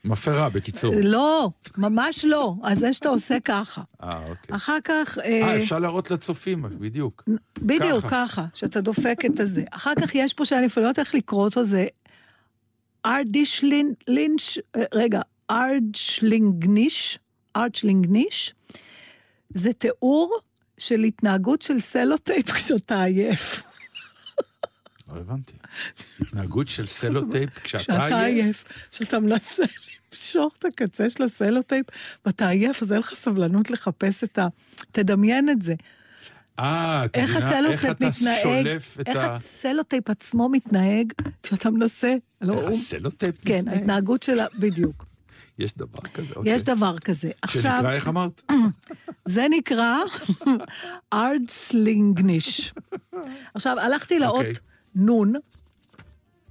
[0.05, 0.93] מפרה, בקיצור.
[1.03, 2.53] לא, ממש לא.
[2.63, 3.81] אז זה שאתה עושה ככה.
[4.03, 4.55] אה, אוקיי.
[4.55, 5.17] אחר כך...
[5.17, 7.23] אה, אפשר להראות לצופים, בדיוק.
[7.57, 8.25] בדיוק, ככה.
[8.27, 9.63] ככה, שאתה דופק את הזה.
[9.71, 11.87] אחר כך יש פה שאני אפילו לא יודעת איך לקרוא אותו, זה
[13.05, 14.57] ארדישלינץ',
[14.93, 15.21] רגע,
[15.51, 17.19] ארדשלינגניש,
[17.55, 18.53] ארדשלינגניש,
[19.49, 20.37] זה תיאור
[20.77, 23.63] של התנהגות של סלוטייפ כשאתה עייף.
[25.07, 25.53] לא הבנתי.
[26.21, 28.43] התנהגות של סלוטייפ כשאתה כשאתה עייף?
[28.43, 29.63] עייף, כשאתה מנסה
[30.13, 31.85] למשוך את הקצה של הסלוטייפ,
[32.25, 34.47] ואתה עייף, אז אין לך סבלנות לחפש את ה...
[34.91, 35.75] תדמיין את זה.
[36.59, 38.67] אה, איך הסלוטייפ מתנהג,
[39.07, 39.35] איך ה...
[39.35, 41.13] הסלוטייפ עצמו מתנהג
[41.43, 42.15] כשאתה מנסה.
[42.41, 43.77] לא, איך הוא- הסלוטייפ כן, מתנהג?
[43.77, 45.05] ההתנהגות שלה, בדיוק.
[45.59, 46.53] יש דבר כזה, אוקיי.
[46.53, 47.29] יש דבר כזה.
[47.41, 48.51] עכשיו, שנקרא, איך אמרת?
[49.25, 49.95] זה נקרא
[51.13, 52.73] ארדסלינגניש.
[53.53, 54.53] עכשיו, הלכתי לאות אוקיי.
[54.95, 55.33] נון.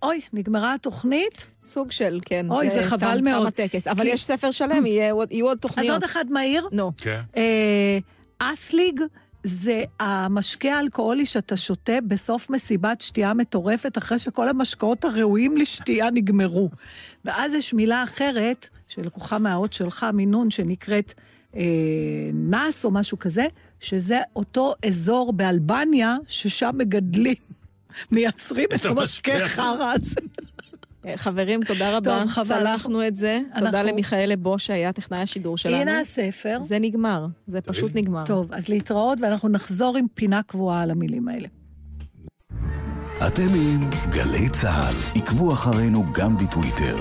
[0.03, 1.47] אוי, נגמרה התוכנית?
[1.63, 2.47] סוג של, כן.
[2.51, 3.43] אוי, זה חבל תם- מאוד.
[3.53, 3.87] תם הטקס.
[3.87, 5.93] אבל כי- יש ספר שלם, עוד- יהיו עוד אז תוכניות.
[5.95, 6.69] עוד אחד מהיר.
[6.73, 6.93] נו.
[6.97, 7.21] כן.
[7.37, 7.99] אה,
[8.39, 9.01] אסליג
[9.47, 16.71] זה המשקה האלכוהולי שאתה שותה בסוף מסיבת שתייה מטורפת, אחרי שכל המשקאות הראויים לשתייה נגמרו.
[17.25, 21.15] ואז יש מילה אחרת, שלקוחה מהאות שלך, מנון, שנקראת
[21.57, 21.63] אה,
[22.35, 23.47] נאס או משהו כזה,
[23.81, 27.35] שזה אותו אזור באלבניה, ששם מגדלים,
[28.11, 29.49] מייצרים את המשקה המשקה.
[29.49, 30.21] חרא הזה.
[31.07, 32.19] אה, חברים, תודה רבה.
[32.21, 32.45] טוב, חבל.
[32.45, 33.39] צלחנו את זה.
[33.55, 35.77] תודה אנחנו- למיכאל לבו שהיה טכנאי השידור שלנו.
[35.77, 36.59] הנה הספר.
[36.63, 37.27] זה נגמר.
[37.47, 38.25] זה פשוט נגמר.
[38.25, 41.49] טוב, אז להתראות, ואנחנו נחזור עם פינה קבועה על המילים האלה.
[43.27, 44.95] אתם עם גלי צה"ל.
[45.21, 46.97] עקבו אחרינו גם בטוויטר.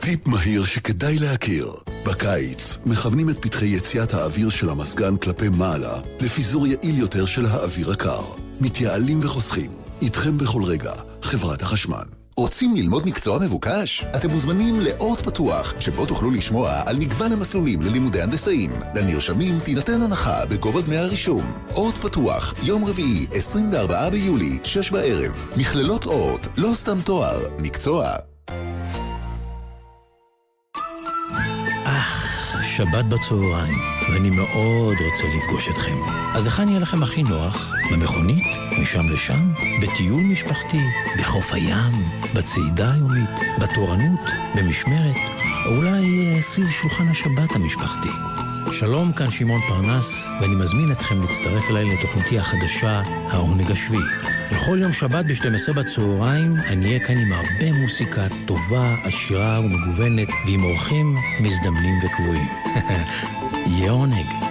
[0.00, 1.72] טיפ מהיר שכדאי להכיר.
[2.06, 7.90] בקיץ מכוונים את פתחי יציאת האוויר של המזגן כלפי מעלה לפיזור יעיל יותר של האוויר
[7.92, 8.20] הקר.
[8.60, 9.70] מתייעלים וחוסכים.
[10.02, 10.92] איתכם בכל רגע,
[11.22, 12.04] חברת החשמל.
[12.36, 14.04] רוצים ללמוד מקצוע מבוקש?
[14.16, 18.70] אתם מוזמנים לאות פתוח, שבו תוכלו לשמוע על מגוון המסלולים ללימודי הנדסאים.
[18.94, 21.52] לנרשמים תינתן הנחה בגובה דמי הרישום.
[21.74, 25.46] אות פתוח, יום רביעי, 24 ביולי, 6 בערב.
[25.56, 28.12] מכללות אות, לא סתם תואר, מקצוע.
[32.80, 33.78] שבת בצהריים,
[34.12, 35.96] ואני מאוד רוצה לפגוש אתכם.
[36.34, 37.74] אז היכן יהיה לכם הכי נוח?
[37.92, 38.44] במכונית?
[38.82, 39.52] משם לשם?
[39.82, 40.80] בטיול משפחתי?
[41.18, 41.92] בחוף הים?
[42.34, 43.30] בצעידה היומית?
[43.58, 44.20] בתורנות?
[44.54, 45.16] במשמרת?
[45.66, 48.08] או אולי אה, סביב שולחן השבת המשפחתי?
[48.72, 54.39] שלום, כאן שמעון פרנס, ואני מזמין אתכם להצטרף אליי לתוכניתי החדשה, העונג השביעי.
[54.52, 60.64] בכל יום שבת ב-12 בצהריים אני אהיה כאן עם הרבה מוסיקה טובה, עשירה ומגוונת, ועם
[60.64, 62.48] אורחים מזדמנים וקבועים.
[63.66, 64.49] יהיה עונג.